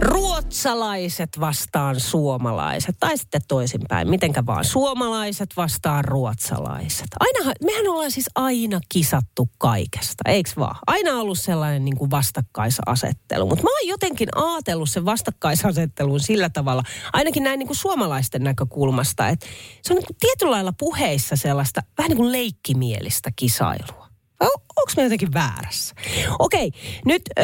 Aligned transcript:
Ruotsalaiset 0.00 1.40
vastaan 1.40 2.00
suomalaiset, 2.00 2.96
tai 3.00 3.18
sitten 3.18 3.40
toisinpäin, 3.48 4.10
mitenkä 4.10 4.46
vaan 4.46 4.64
suomalaiset 4.64 5.50
vastaan 5.56 6.04
ruotsalaiset. 6.04 7.06
Ainahan, 7.20 7.54
mehän 7.64 7.88
ollaan 7.88 8.10
siis 8.10 8.30
aina 8.34 8.80
kisattu 8.88 9.50
kaikesta, 9.58 10.22
eiks 10.30 10.56
vaan? 10.56 10.76
Aina 10.86 11.14
ollut 11.14 11.38
sellainen 11.38 11.84
niin 11.84 11.96
kuin 11.96 12.10
vastakkaisasettelu, 12.10 13.46
mutta 13.46 13.64
mä 13.64 13.70
oon 13.70 13.88
jotenkin 13.88 14.28
ajatellut 14.34 14.90
sen 14.90 15.04
vastakkaisasettelun 15.04 16.20
sillä 16.20 16.50
tavalla, 16.50 16.82
ainakin 17.12 17.42
näin 17.42 17.58
niin 17.58 17.66
kuin 17.66 17.76
suomalaisten 17.76 18.44
näkökulmasta, 18.44 19.28
että 19.28 19.46
se 19.82 19.92
on 19.92 19.96
niin 19.96 20.06
kuin 20.06 20.16
tietyllä 20.20 20.52
lailla 20.52 20.72
puheissa 20.78 21.36
sellaista 21.36 21.82
vähän 21.98 22.08
niin 22.08 22.18
kuin 22.18 22.32
leikkimielistä 22.32 23.30
kisailua. 23.36 24.03
Onko 24.46 24.92
me 24.96 25.02
jotenkin 25.02 25.34
väärässä? 25.34 25.94
Okei, 26.38 26.70
nyt 27.04 27.22
ö, 27.38 27.42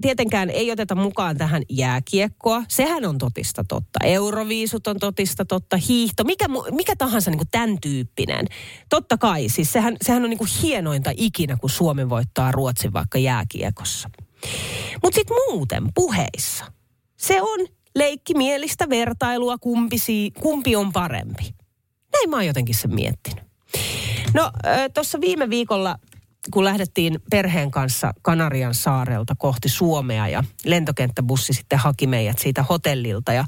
tietenkään 0.00 0.50
ei 0.50 0.70
oteta 0.70 0.94
mukaan 0.94 1.36
tähän 1.38 1.62
jääkiekkoa. 1.68 2.62
Sehän 2.68 3.04
on 3.04 3.18
totista 3.18 3.64
totta. 3.64 4.04
Euroviisut 4.04 4.86
on 4.86 4.98
totista 4.98 5.44
totta. 5.44 5.76
Hiihto, 5.76 6.24
mikä, 6.24 6.46
mikä 6.70 6.96
tahansa 6.96 7.30
niin 7.30 7.38
kuin 7.38 7.50
tämän 7.50 7.80
tyyppinen. 7.80 8.46
Totta 8.88 9.18
kai, 9.18 9.48
siis 9.48 9.72
sehän, 9.72 9.96
sehän 10.02 10.24
on 10.24 10.30
niin 10.30 10.38
kuin 10.38 10.50
hienointa 10.62 11.10
ikinä, 11.16 11.56
kun 11.56 11.70
Suomi 11.70 12.08
voittaa 12.08 12.52
Ruotsin 12.52 12.92
vaikka 12.92 13.18
jääkiekossa. 13.18 14.10
Mutta 15.02 15.14
sitten 15.14 15.36
muuten 15.50 15.82
puheissa. 15.94 16.64
Se 17.16 17.42
on 17.42 17.60
leikkimielistä 17.96 18.88
vertailua, 18.88 19.58
kumpi, 19.58 19.96
kumpi 20.40 20.76
on 20.76 20.92
parempi. 20.92 21.54
Näin 22.12 22.30
mä 22.30 22.36
oon 22.36 22.46
jotenkin 22.46 22.74
sen 22.74 22.94
miettinyt. 22.94 23.44
No, 24.34 24.50
tuossa 24.94 25.20
viime 25.20 25.50
viikolla 25.50 25.96
kun 26.50 26.64
lähdettiin 26.64 27.18
perheen 27.30 27.70
kanssa 27.70 28.14
Kanarian 28.22 28.74
saarelta 28.74 29.34
kohti 29.38 29.68
Suomea 29.68 30.28
ja 30.28 30.44
lentokenttäbussi 30.64 31.52
sitten 31.52 31.78
haki 31.78 32.06
meidät 32.06 32.38
siitä 32.38 32.62
hotellilta. 32.62 33.32
Ja 33.32 33.44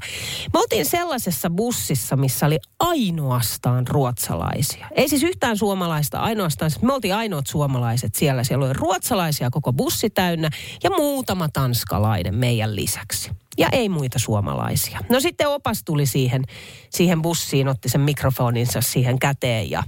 me 0.53 0.59
oltiin 0.59 0.85
sellaisessa 0.85 1.49
bussissa, 1.49 2.15
missä 2.15 2.45
oli 2.45 2.59
ainoastaan 2.79 3.87
ruotsalaisia. 3.87 4.87
Ei 4.95 5.09
siis 5.09 5.23
yhtään 5.23 5.57
suomalaista, 5.57 6.19
ainoastaan, 6.19 6.71
siis 6.71 6.83
me 6.83 6.93
oltiin 6.93 7.15
ainoat 7.15 7.47
suomalaiset 7.47 8.15
siellä. 8.15 8.43
Siellä 8.43 8.65
oli 8.65 8.73
ruotsalaisia 8.73 9.49
koko 9.49 9.73
bussi 9.73 10.09
täynnä 10.09 10.49
ja 10.83 10.89
muutama 10.89 11.49
tanskalainen 11.49 12.35
meidän 12.35 12.75
lisäksi. 12.75 13.31
Ja 13.57 13.69
ei 13.71 13.89
muita 13.89 14.19
suomalaisia. 14.19 14.99
No 15.09 15.19
sitten 15.19 15.49
opas 15.49 15.83
tuli 15.83 16.05
siihen, 16.05 16.43
siihen 16.89 17.21
bussiin, 17.21 17.67
otti 17.67 17.89
sen 17.89 18.01
mikrofoninsa 18.01 18.81
siihen 18.81 19.19
käteen 19.19 19.69
ja 19.69 19.83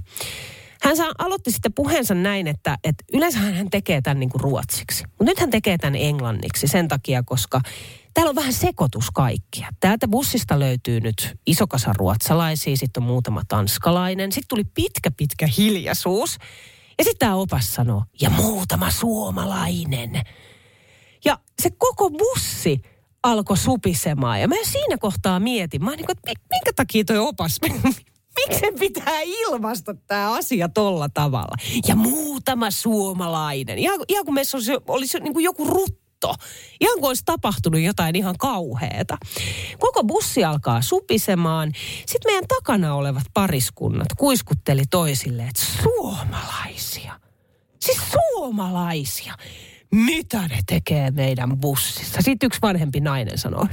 hän 0.86 0.96
saa, 0.96 1.12
aloitti 1.18 1.50
sitten 1.52 1.72
puheensa 1.72 2.14
näin, 2.14 2.46
että, 2.46 2.78
että 2.84 3.04
yleensä 3.12 3.38
hän 3.38 3.70
tekee 3.70 4.00
tämän 4.00 4.20
niin 4.20 4.30
kuin 4.30 4.40
ruotsiksi. 4.40 5.04
Mutta 5.06 5.24
nyt 5.24 5.38
hän 5.38 5.50
tekee 5.50 5.78
tämän 5.78 5.96
englanniksi 5.96 6.68
sen 6.68 6.88
takia, 6.88 7.22
koska 7.22 7.60
täällä 8.14 8.30
on 8.30 8.36
vähän 8.36 8.52
sekoitus 8.52 9.10
kaikkia. 9.10 9.68
Täältä 9.80 10.08
bussista 10.08 10.58
löytyy 10.58 11.00
nyt 11.00 11.36
iso 11.46 11.66
kasa 11.66 11.92
ruotsalaisia, 11.92 12.76
sitten 12.76 13.02
on 13.02 13.06
muutama 13.06 13.42
tanskalainen. 13.48 14.32
Sitten 14.32 14.48
tuli 14.48 14.64
pitkä, 14.64 15.10
pitkä 15.10 15.48
hiljaisuus. 15.58 16.38
Ja 16.98 17.04
sitten 17.04 17.18
tämä 17.18 17.34
opas 17.34 17.74
sanoo, 17.74 18.04
ja 18.20 18.30
muutama 18.30 18.90
suomalainen. 18.90 20.10
Ja 21.24 21.38
se 21.62 21.70
koko 21.78 22.10
bussi 22.10 22.80
alkoi 23.22 23.56
supisemaan. 23.56 24.40
Ja 24.40 24.48
mä 24.48 24.54
siinä 24.62 24.98
kohtaa 25.00 25.40
mietin, 25.40 25.84
mä 25.84 25.90
niin 25.90 26.06
kuin, 26.06 26.16
että 26.16 26.44
minkä 26.50 26.72
takia 26.76 27.04
toi 27.04 27.18
opas 27.18 27.58
miksi 28.36 28.66
pitää 28.78 29.20
ilmasta 29.22 29.94
tämä 30.06 30.32
asia 30.32 30.68
tolla 30.68 31.08
tavalla? 31.14 31.56
Ja 31.88 31.96
muutama 31.96 32.70
suomalainen. 32.70 33.78
Ihan, 33.78 34.00
ihan 34.08 34.24
kuin 34.24 34.34
meissä 34.34 34.56
olisi, 34.56 34.72
olisi 34.88 35.20
niin 35.20 35.32
kuin 35.32 35.44
joku 35.44 35.64
rutto. 35.64 36.34
Ihan 36.80 36.98
kuin 36.98 37.08
olisi 37.08 37.22
tapahtunut 37.24 37.80
jotain 37.80 38.16
ihan 38.16 38.34
kauheeta. 38.38 39.18
Koko 39.78 40.04
bussi 40.04 40.44
alkaa 40.44 40.82
supisemaan. 40.82 41.72
Sitten 42.06 42.32
meidän 42.32 42.48
takana 42.48 42.94
olevat 42.94 43.24
pariskunnat 43.34 44.08
kuiskutteli 44.16 44.82
toisille, 44.90 45.42
että 45.42 45.62
suomalaisia. 45.82 47.20
Siis 47.80 47.98
suomalaisia. 48.12 49.34
Mitä 49.94 50.48
ne 50.48 50.58
tekee 50.66 51.10
meidän 51.10 51.58
bussissa? 51.60 52.18
Sitten 52.22 52.46
yksi 52.46 52.58
vanhempi 52.62 53.00
nainen 53.00 53.38
sanoo, 53.38 53.66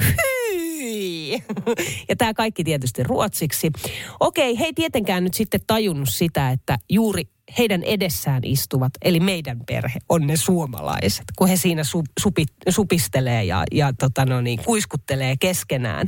ja 2.09 2.16
tämä 2.16 2.34
kaikki 2.34 2.64
tietysti 2.64 3.03
ruotsiksi. 3.03 3.72
Okei, 4.19 4.59
he 4.59 4.66
ei 4.66 4.74
tietenkään 4.74 5.24
nyt 5.24 5.34
sitten 5.34 5.62
tajunnut 5.68 6.09
sitä, 6.09 6.52
että 6.52 6.78
juuri 6.90 7.24
heidän 7.58 7.84
edessään 7.84 8.41
istuvat, 8.46 8.91
eli 9.02 9.19
meidän 9.19 9.59
perhe, 9.66 10.00
on 10.09 10.28
ne 10.28 10.36
suomalaiset, 10.36 11.24
kun 11.38 11.47
he 11.47 11.56
siinä 11.56 11.84
su, 11.84 12.03
supi, 12.19 12.46
supistelee 12.69 13.44
ja, 13.44 13.63
ja 13.72 13.94
tota 14.00 14.25
no 14.25 14.42
niin, 14.42 14.59
kuiskuttelee 14.66 15.36
keskenään. 15.40 16.08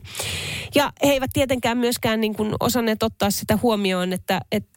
Ja 0.75 0.94
he 1.03 1.11
eivät 1.11 1.29
tietenkään 1.34 1.78
myöskään 1.78 2.22
niin 2.22 2.35
kuin 2.35 2.53
osanneet 2.59 3.03
ottaa 3.03 3.31
sitä 3.31 3.59
huomioon, 3.61 4.13
että, 4.13 4.41
että 4.51 4.75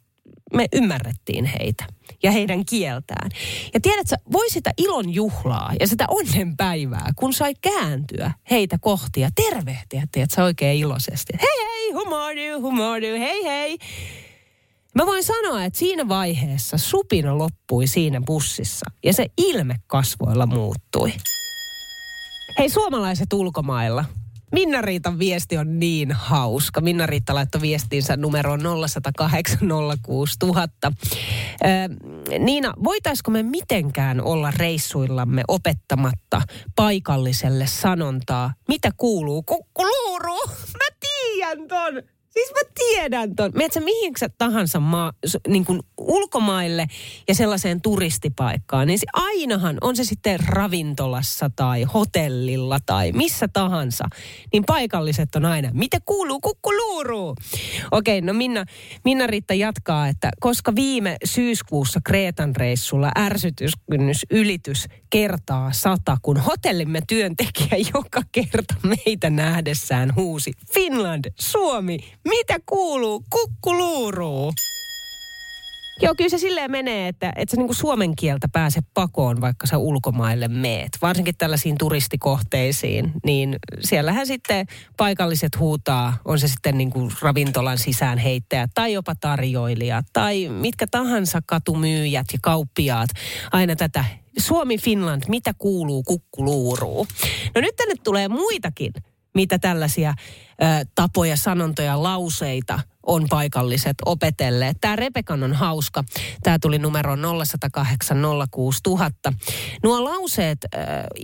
me 0.55 0.67
ymmärrettiin 0.73 1.45
heitä 1.45 1.85
ja 2.23 2.31
heidän 2.31 2.65
kieltään. 2.65 3.31
Ja 3.75 3.81
tiedätkö, 3.81 4.17
voi 4.33 4.51
sitä 4.51 4.71
ilon 4.79 5.15
juhlaa 5.15 5.73
ja 5.81 5.87
sitä 5.87 6.05
onnenpäivää, 6.09 7.11
kun 7.17 7.33
sai 7.33 7.55
kääntyä 7.61 8.31
heitä 8.51 8.79
kohti 8.81 9.21
ja 9.21 9.31
tervehtiä, 9.35 10.07
tiedätkö, 10.13 10.43
oikein 10.43 10.79
iloisesti. 10.79 11.33
Hei 11.41 11.67
hei, 11.67 11.93
humordu, 11.93 12.61
humordu, 12.61 13.07
hei 13.07 13.45
hei. 13.45 13.79
Mä 14.95 15.07
voin 15.07 15.25
sanoa, 15.25 15.65
että 15.65 15.79
siinä 15.79 16.09
vaiheessa 16.09 16.79
supina 16.79 17.39
loppui 17.39 17.87
siinä 17.87 18.21
bussissa 18.21 18.91
ja 19.05 19.13
se 19.13 19.27
ilme 19.39 19.77
kasvoilla 19.87 20.47
muuttui. 20.47 21.13
Hei 22.59 22.69
suomalaiset 22.69 23.33
ulkomailla, 23.33 24.05
Minna-Riitan 24.53 25.19
viesti 25.19 25.57
on 25.57 25.79
niin 25.79 26.13
hauska. 26.13 26.81
Minna-Riitta 26.81 27.35
laittoi 27.35 27.61
viestiinsä 27.61 28.17
numeroon 28.17 28.61
0806000. 28.61 28.65
Niina, 32.39 32.75
voitaisiko 32.85 33.31
me 33.31 33.43
mitenkään 33.43 34.21
olla 34.21 34.51
reissuillamme 34.51 35.43
opettamatta 35.49 36.43
paikalliselle 36.77 37.67
sanontaa, 37.67 38.53
mitä 38.69 38.91
kuuluu 38.97 39.43
kukkuluuru? 39.43 40.37
Mä 40.79 40.97
tiedän 41.01 41.69
ton! 41.69 42.18
Siis 42.31 42.53
mä 42.55 42.71
tiedän 42.75 43.37
ton. 43.37 43.51
Mietitkö, 43.55 43.85
mihin 43.85 44.15
tahansa 44.39 44.81
maa, 44.81 45.13
niin 45.49 45.65
kuin 45.65 45.81
ulkomaille 45.99 46.87
ja 47.29 47.35
sellaiseen 47.35 47.81
turistipaikkaan, 47.81 48.87
niin 48.87 48.99
se 48.99 49.07
ainahan 49.13 49.79
on 49.81 49.97
se 49.97 50.05
sitten 50.05 50.41
ravintolassa 50.41 51.51
tai 51.57 51.83
hotellilla 51.83 52.79
tai 52.87 53.13
missä 53.13 53.49
tahansa, 53.53 54.05
niin 54.53 54.65
paikalliset 54.67 55.35
on 55.35 55.45
aina, 55.45 55.71
mitä 55.73 55.99
kuuluu 56.05 56.41
kukkuluuru? 56.41 57.35
Okei, 57.91 58.21
no 58.21 58.33
Minna, 58.33 58.65
Minna 59.05 59.27
Riitta 59.27 59.55
jatkaa, 59.55 60.09
että 60.09 60.31
koska 60.41 60.75
viime 60.75 61.17
syyskuussa 61.25 62.01
Kreetan 62.05 62.57
reissulla 62.57 63.13
ärsytyskynnys 63.19 64.27
ylitys 64.31 64.87
kertaa 65.11 65.73
sata, 65.73 66.17
kun 66.23 66.37
hotellimme 66.37 67.01
työntekijä 67.09 67.91
joka 67.95 68.23
kerta 68.33 68.75
meitä 68.83 69.31
nähdessään 69.31 70.15
huusi 70.17 70.53
Finland, 70.75 71.25
Suomi, 71.41 71.99
mitä 72.29 72.59
kuuluu? 72.67 73.25
Kukkuluuruu. 73.31 74.53
Joo, 76.03 76.15
kyllä 76.15 76.31
se 76.31 76.39
silleen 76.39 76.71
menee, 76.71 77.09
että, 77.09 77.33
että 77.37 77.51
sä 77.51 77.57
niinku 77.57 77.75
suomen 77.75 78.17
kieltä 78.17 78.49
pääse 78.53 78.81
pakoon, 78.95 79.41
vaikka 79.41 79.67
sä 79.67 79.79
ulkomaille 79.79 80.49
meet. 80.49 80.99
Varsinkin 81.03 81.35
tällaisiin 81.39 81.79
turistikohteisiin, 81.79 83.13
niin 83.25 83.57
siellähän 83.81 84.27
sitten 84.27 84.67
paikalliset 84.97 85.59
huutaa, 85.59 86.19
on 86.25 86.39
se 86.39 86.49
sitten 86.49 86.79
niinku 86.79 87.11
ravintolan 87.21 87.79
sisään 87.79 88.19
heittäjä 88.19 88.69
tai 88.75 88.93
jopa 88.93 89.15
tarjoilija 89.15 90.03
tai 90.13 90.49
mitkä 90.49 90.87
tahansa 90.91 91.43
katumyyjät 91.47 92.27
ja 92.33 92.39
kauppiaat. 92.43 93.11
Aina 93.53 93.77
tätä 93.77 94.05
Suomi 94.39 94.79
Finland, 94.79 95.23
mitä 95.29 95.55
kuuluu 95.59 96.03
kukkuluuruu. 96.03 97.07
No 97.55 97.61
nyt 97.61 97.77
tänne 97.77 97.95
tulee 98.05 98.29
muitakin 98.29 98.93
mitä 99.35 99.59
tällaisia 99.59 100.15
ö, 100.63 100.85
tapoja, 100.95 101.37
sanontoja, 101.37 102.03
lauseita 102.03 102.81
on 103.07 103.27
paikalliset 103.31 103.97
opetelleet. 104.07 104.77
Tämä 104.81 104.97
Rebekan 104.97 105.43
on 105.43 105.53
hauska. 105.53 106.05
Tämä 106.43 106.59
tuli 106.59 106.79
numero 106.79 107.17
0108 107.17 108.19
06000. 108.51 109.33
Nuo 109.83 110.05
lauseet, 110.05 110.59
ö, 110.65 110.79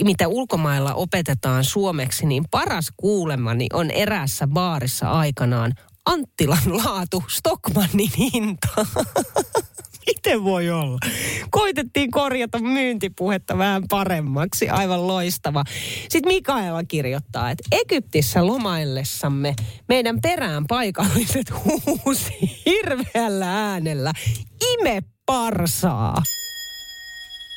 mitä 0.04 0.28
ulkomailla 0.28 0.94
opetetaan 0.94 1.64
suomeksi, 1.64 2.26
niin 2.26 2.44
paras 2.50 2.92
kuulemani 2.96 3.66
on 3.72 3.90
eräässä 3.90 4.46
baarissa 4.46 5.10
aikanaan 5.10 5.72
Anttilan 6.06 6.76
laatu, 6.84 7.24
Stockmannin 7.28 8.10
hinta. 8.18 8.68
Miten 10.06 10.44
voi 10.44 10.70
olla? 10.70 10.98
Koitettiin 11.50 12.10
korjata 12.10 12.58
myyntipuhetta 12.58 13.58
vähän 13.58 13.82
paremmaksi. 13.90 14.68
Aivan 14.68 15.06
loistava. 15.06 15.64
Sitten 16.08 16.32
Mikaela 16.32 16.84
kirjoittaa, 16.84 17.50
että 17.50 17.64
Egyptissä 17.72 18.46
lomaillessamme 18.46 19.54
meidän 19.88 20.20
perään 20.20 20.64
paikalliset 20.66 21.52
huusi 21.62 22.62
hirveällä 22.66 23.70
äänellä. 23.70 24.12
Ime 24.72 25.02
parsaa. 25.26 26.22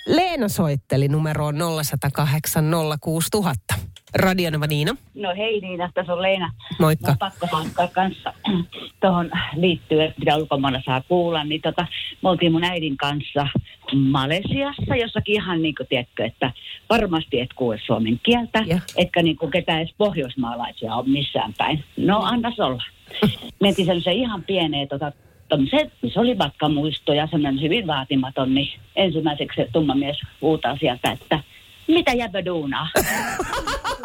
Leena 0.08 0.48
soitteli 0.50 1.08
numeroon 1.08 1.56
0108 1.84 2.66
06000. 3.02 3.74
Radionova 4.16 4.68
Niina. 4.68 4.96
No 5.16 5.34
hei 5.38 5.60
Niina, 5.60 5.90
tässä 5.94 6.14
on 6.14 6.22
Leena. 6.22 6.52
Moikka. 6.80 7.08
Mä 7.08 7.12
on 7.12 7.18
pakko 7.18 7.48
sanoa 7.52 7.88
kanssa 7.88 8.34
tuohon 9.02 9.32
liittyen, 9.56 10.14
mitä 10.18 10.38
ulkomailla 10.38 10.82
saa 10.86 11.02
kuulla, 11.08 11.44
niin 11.44 11.62
tota, 11.62 11.88
me 12.24 12.30
oltiin 12.30 12.52
mun 12.52 12.64
äidin 12.64 12.98
kanssa 12.98 13.48
Malesiassa, 13.96 14.96
jossakin 14.96 15.36
ihan 15.36 15.62
niin 15.62 15.76
kuin 15.76 15.88
tiedätkö, 15.88 16.26
että 16.26 16.52
varmasti 16.90 17.40
et 17.40 17.54
kuule 17.56 17.80
suomen 17.86 18.20
kieltä, 18.24 18.64
Ja. 18.66 18.80
etkä 18.98 19.22
niin 19.24 19.38
kuin 19.38 19.52
ketään 19.52 19.80
edes 19.82 19.94
pohjoismaalaisia 19.98 20.96
ole 20.96 21.08
missään 21.08 21.54
päin. 21.58 21.84
No 21.98 22.20
annas 22.24 22.60
olla. 22.60 22.84
Mentiin 23.62 23.86
sellaiseen 23.86 24.16
ihan 24.18 24.44
pieneen 24.44 24.88
tota, 24.88 25.12
tommoseen, 25.50 25.92
missä 26.02 26.20
oli 26.20 26.36
matkamuistoja, 26.36 27.28
semmoinen 27.32 27.62
hyvin 27.62 27.88
vaatimaton, 27.88 28.56
niin 28.56 28.80
ensimmäiseksi 28.96 29.56
se 29.62 29.70
tumma 29.74 29.96
mies 29.96 30.18
huutaa 30.42 30.78
sieltä, 30.78 31.12
että 31.12 31.40
mitä 31.88 32.14
jäbä 32.14 32.46
duunaa? 32.46 32.88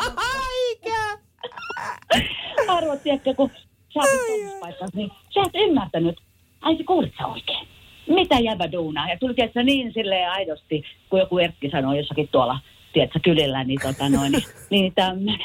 Arvot, 2.73 3.03
tiedätkö, 3.03 3.35
kun 3.35 3.51
sä 3.95 4.01
oot 4.01 4.61
paikassa, 4.61 4.97
niin 4.97 5.11
sä 5.35 5.41
et 5.41 5.55
ymmärtänyt. 5.55 6.21
Ai 6.61 6.77
se 6.77 6.85
kuulit 6.85 7.13
sä 7.19 7.27
oikein? 7.27 7.69
Mitä 8.09 8.39
jäbä 8.39 8.73
duunaa? 8.73 9.09
Ja 9.09 9.19
tuli 9.19 9.35
tiedätkö, 9.35 9.63
niin 9.63 9.93
silleen 9.93 10.31
aidosti, 10.31 10.85
kun 11.11 11.19
joku 11.19 11.39
Erkki 11.39 11.71
sanoi 11.71 11.99
jossakin 11.99 12.29
tuolla, 12.33 12.61
tiedätkö, 12.93 13.21
kylillä, 13.25 13.65
niin 13.65 13.81
tota 13.83 14.09
noin, 14.09 14.33
niin, 14.33 14.45
niin 14.71 14.93
tämmöinen. 14.95 15.39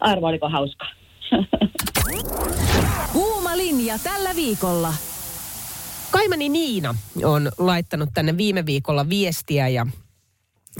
Arvo, 0.00 0.26
oliko 0.26 0.48
hauska? 0.48 0.86
Kuuma 3.12 3.56
linja 3.56 3.98
tällä 3.98 4.30
viikolla. 4.36 4.92
Kaimani 6.10 6.48
Niina 6.48 6.94
on 7.24 7.50
laittanut 7.58 8.08
tänne 8.14 8.36
viime 8.36 8.66
viikolla 8.66 9.08
viestiä 9.08 9.68
ja 9.68 9.86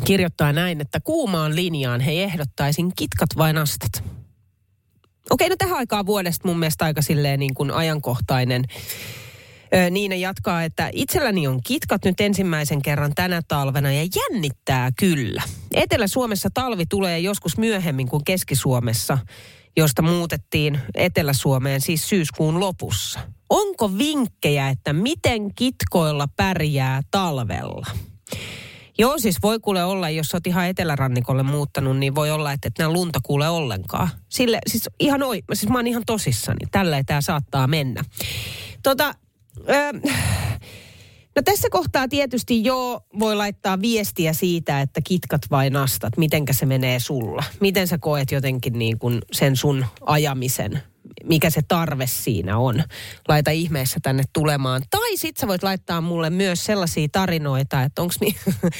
kirjoittaa 0.04 0.52
näin, 0.52 0.80
että 0.80 1.00
kuumaan 1.00 1.56
linjaan 1.56 2.00
he 2.00 2.12
ehdottaisin 2.12 2.92
kitkat 2.96 3.28
vai 3.38 3.52
nastat. 3.52 4.21
Okei, 5.32 5.48
no 5.48 5.56
tähän 5.58 5.78
aikaan 5.78 6.06
vuodesta 6.06 6.48
mun 6.48 6.58
mielestä 6.58 6.84
aika 6.84 7.02
silleen 7.02 7.40
niin 7.40 7.54
kuin 7.54 7.70
ajankohtainen. 7.70 8.64
Niina 9.90 10.14
jatkaa, 10.14 10.64
että 10.64 10.90
itselläni 10.92 11.46
on 11.46 11.60
kitkat 11.66 12.04
nyt 12.04 12.20
ensimmäisen 12.20 12.82
kerran 12.82 13.12
tänä 13.14 13.42
talvena 13.48 13.92
ja 13.92 14.06
jännittää 14.16 14.90
kyllä. 14.98 15.42
Etelä-Suomessa 15.74 16.48
talvi 16.54 16.86
tulee 16.86 17.18
joskus 17.18 17.58
myöhemmin 17.58 18.08
kuin 18.08 18.24
Keski-Suomessa, 18.24 19.18
josta 19.76 20.02
muutettiin 20.02 20.80
Etelä-Suomeen 20.94 21.80
siis 21.80 22.08
syyskuun 22.08 22.60
lopussa. 22.60 23.20
Onko 23.50 23.98
vinkkejä, 23.98 24.68
että 24.68 24.92
miten 24.92 25.54
kitkoilla 25.54 26.26
pärjää 26.36 27.00
talvella? 27.10 27.86
Joo, 28.98 29.18
siis 29.18 29.36
voi 29.42 29.60
kuule 29.60 29.84
olla, 29.84 30.10
jos 30.10 30.34
olet 30.34 30.46
ihan 30.46 30.66
etelärannikolle 30.66 31.42
muuttanut, 31.42 31.98
niin 31.98 32.14
voi 32.14 32.30
olla, 32.30 32.52
että 32.52 32.68
et 32.68 32.78
nää 32.78 32.88
lunta 32.90 33.20
kuule 33.22 33.48
ollenkaan. 33.48 34.08
Sille, 34.28 34.58
siis 34.66 34.90
ihan 35.00 35.22
oi, 35.22 35.42
siis 35.52 35.72
mä 35.72 35.78
oon 35.78 35.86
ihan 35.86 36.02
tosissani. 36.06 36.66
Tällä 36.70 37.02
tämä 37.04 37.20
saattaa 37.20 37.66
mennä. 37.66 38.04
Tota, 38.82 39.14
ö, 39.68 39.92
no 41.36 41.42
tässä 41.44 41.68
kohtaa 41.70 42.08
tietysti 42.08 42.64
jo 42.64 43.00
voi 43.18 43.36
laittaa 43.36 43.80
viestiä 43.80 44.32
siitä, 44.32 44.80
että 44.80 45.00
kitkat 45.04 45.42
vai 45.50 45.70
nastat, 45.70 46.16
mitenkä 46.16 46.52
se 46.52 46.66
menee 46.66 47.00
sulla. 47.00 47.44
Miten 47.60 47.88
sä 47.88 47.98
koet 47.98 48.32
jotenkin 48.32 48.78
niin 48.78 48.98
kuin 48.98 49.22
sen 49.32 49.56
sun 49.56 49.86
ajamisen, 50.06 50.82
mikä 51.24 51.50
se 51.50 51.60
tarve 51.68 52.06
siinä 52.06 52.58
on. 52.58 52.84
Laita 53.28 53.50
ihmeessä 53.50 54.00
tänne 54.02 54.22
tulemaan. 54.32 54.82
Tai 54.90 55.16
sit 55.16 55.36
sä 55.36 55.48
voit 55.48 55.62
laittaa 55.62 56.00
mulle 56.00 56.30
myös 56.30 56.64
sellaisia 56.64 57.08
tarinoita, 57.12 57.82
että 57.82 58.02
onks 58.02 58.20
mi- 58.20 58.36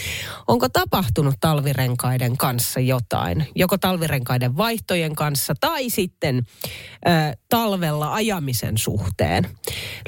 onko 0.49 0.69
tapahtunut 0.69 1.35
talvirenkaiden 1.41 2.37
kanssa 2.37 2.81
jotain. 2.81 3.47
Joko 3.55 3.79
talvirenkaiden 3.79 4.57
vaihtojen 4.57 5.15
kanssa 5.15 5.55
tai 5.61 5.91
sitten 5.91 6.47
ö, 7.07 7.37
talvella 7.49 8.15
ajamisen 8.15 8.79
suhteen. 8.79 9.49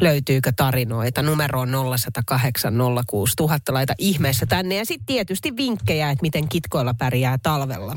Löytyykö 0.01 0.53
tarinoita? 0.57 1.23
Numero 1.23 1.61
on 1.61 1.69
0108 1.99 2.75
06000. 3.07 3.75
Laita 3.75 3.95
ihmeessä 3.99 4.47
tänne. 4.47 4.77
Ja 4.77 4.87
sitten 4.87 5.07
tietysti 5.07 5.57
vinkkejä, 5.57 6.11
että 6.11 6.23
miten 6.23 6.49
kitkoilla 6.49 6.95
pärjää 6.95 7.39
talvella. 7.43 7.97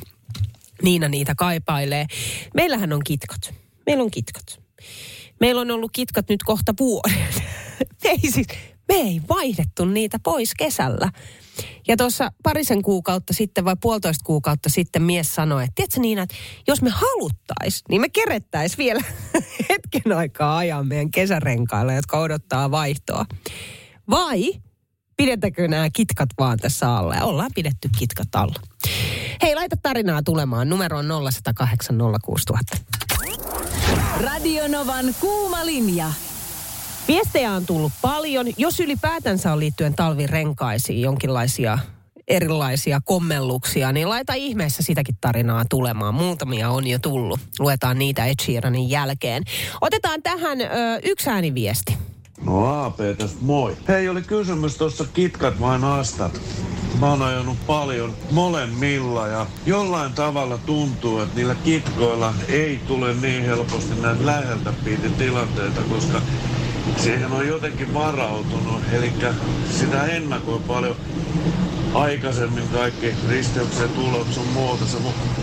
Niina 0.82 1.08
niitä 1.08 1.36
kaipailee. 1.36 2.06
Meillähän 2.54 2.94
on 2.94 3.02
kitkat. 3.04 3.67
Meillä 3.88 4.04
on 4.04 4.12
kitkat. 4.12 4.62
Meillä 5.40 5.62
on 5.62 5.72
ollut 5.72 5.92
kitkat 5.94 6.30
nyt 6.30 6.44
kohta 6.44 6.74
vuoden. 6.80 7.28
ei 8.04 8.32
siis, 8.32 8.48
me 8.88 8.96
ei 8.96 9.22
vaihdettu 9.30 9.86
niitä 9.86 10.20
pois 10.24 10.54
kesällä. 10.58 11.12
Ja 11.88 11.98
tuossa 11.98 12.32
parisen 12.44 12.82
kuukautta 12.82 13.34
sitten 13.34 13.66
vai 13.66 13.76
puolitoista 13.82 14.26
kuukautta 14.26 14.70
sitten 14.70 15.02
mies 15.02 15.36
sanoi, 15.36 15.64
että 15.64 15.74
tiedätkö 15.76 16.00
Niina, 16.00 16.22
että 16.22 16.36
jos 16.68 16.82
me 16.82 16.90
haluttais, 16.90 17.84
niin 17.90 18.02
me 18.02 18.10
kerettäis 18.10 18.78
vielä 18.78 19.02
hetken 19.70 20.18
aikaa 20.18 20.58
ajaa 20.58 20.84
meidän 20.84 21.12
kesärenkailla, 21.12 21.94
jotka 21.94 22.20
odottaa 22.20 22.72
vaihtoa. 22.72 23.26
Vai 24.10 24.54
pidetäänkö 25.18 25.68
nämä 25.68 25.90
kitkat 25.90 26.30
vaan 26.40 26.58
tässä 26.58 26.96
alla? 26.96 27.16
Ja 27.16 27.24
ollaan 27.24 27.52
pidetty 27.56 27.90
kitkat 27.98 28.36
alla. 28.36 28.62
Hei, 29.42 29.56
laita 29.56 29.78
tarinaa 29.84 30.24
tulemaan. 30.24 30.70
Numero 30.70 30.98
on 30.98 31.06
0108 31.32 31.98
06000. 32.26 32.97
Radionovan 34.24 35.16
kuuma 35.20 35.66
linja. 35.66 36.12
Viestejä 37.08 37.52
on 37.52 37.66
tullut 37.66 37.92
paljon. 38.02 38.46
Jos 38.58 38.80
ylipäätänsä 38.80 39.54
on 39.54 39.60
liittyen 39.60 39.94
talvirenkaisiin 39.96 41.02
jonkinlaisia 41.02 41.80
erilaisia 42.28 43.02
kommelluksia, 43.06 43.92
niin 43.92 44.10
laita 44.10 44.34
ihmeessä 44.34 44.84
sitäkin 44.84 45.16
tarinaa 45.22 45.66
tulemaan. 45.70 46.14
Muutamia 46.14 46.70
on 46.70 46.88
jo 46.88 47.00
tullut. 47.00 47.40
Luetaan 47.60 48.00
niitä 48.00 48.26
Ed 48.26 48.36
Sheeranin 48.42 48.90
jälkeen. 48.90 49.44
Otetaan 49.82 50.24
tähän 50.24 50.62
ö, 50.62 50.66
yksi 51.04 51.30
ääniviesti. 51.30 51.98
No 52.46 52.86
AP 52.86 52.98
tästä 53.18 53.38
moi. 53.42 53.78
Hei, 53.88 54.10
oli 54.10 54.22
kysymys 54.22 54.78
tuossa 54.78 55.06
kitkat 55.14 55.60
vai 55.60 55.80
nastat. 55.80 56.42
Mä 57.00 57.10
oon 57.10 57.22
ajanut 57.22 57.58
paljon 57.68 58.14
molemmilla 58.32 59.28
ja 59.28 59.46
jollain 59.66 60.14
tavalla 60.14 60.58
tuntuu, 60.58 61.20
että 61.20 61.36
niillä 61.36 61.56
kitkoilla 61.56 62.34
ei 62.48 62.80
tule 62.88 63.14
niin 63.14 63.44
helposti 63.44 63.96
näitä 64.02 64.26
läheltä 64.26 64.74
piti 64.84 65.10
tilanteita, 65.10 65.82
koska 65.90 66.22
siihen 66.98 67.32
on 67.32 67.48
jotenkin 67.48 67.94
varautunut. 67.94 68.82
Eli 68.92 69.14
sitä 69.72 70.06
ennakoi 70.06 70.60
paljon 70.68 70.96
aikaisemmin 71.94 72.68
kaikki 72.74 73.14
risteykset, 73.30 73.96
tulot 73.96 74.34
sun 74.34 74.48
muuta. 74.48 74.86
Se 74.86 74.98
mu- 74.98 75.42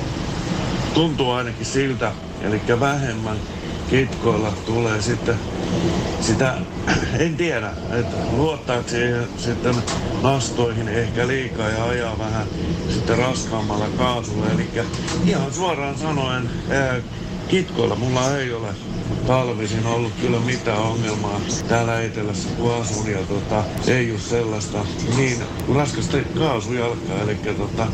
tuntuu 0.94 1.30
ainakin 1.30 1.66
siltä, 1.66 2.12
eli 2.40 2.60
vähemmän 2.80 3.36
kitkoilla 3.90 4.52
tulee 4.66 5.02
sitten 5.02 5.38
sitä, 6.20 6.54
en 7.18 7.36
tiedä, 7.36 7.72
että 7.90 8.16
luottaako 8.36 8.88
siihen 8.88 9.28
sitten 9.36 9.74
nastoihin 10.22 10.88
ehkä 10.88 11.26
liikaa 11.28 11.68
ja 11.68 11.84
ajaa 11.84 12.18
vähän 12.18 12.46
sitten 12.94 13.18
raskaammalla 13.18 13.88
kaasulla. 13.98 14.50
Eli 14.50 14.68
ihan 15.24 15.52
suoraan 15.52 15.98
sanoen, 15.98 16.50
kitkoilla 17.48 17.96
mulla 17.96 18.36
ei 18.38 18.52
ole 18.52 18.68
talvisin 19.26 19.86
ollut 19.86 20.12
kyllä 20.20 20.40
mitään 20.40 20.78
ongelmaa 20.78 21.40
täällä 21.68 22.00
etelässä 22.00 22.48
kun 22.48 22.74
asun 22.74 23.10
ja 23.10 23.18
tota, 23.18 23.64
ei 23.86 24.10
ole 24.10 24.20
sellaista 24.20 24.78
niin 25.16 25.42
raskasta 25.74 26.16
kaasujalkaa, 26.38 27.18
eli 27.22 27.34
tota, 27.34 27.86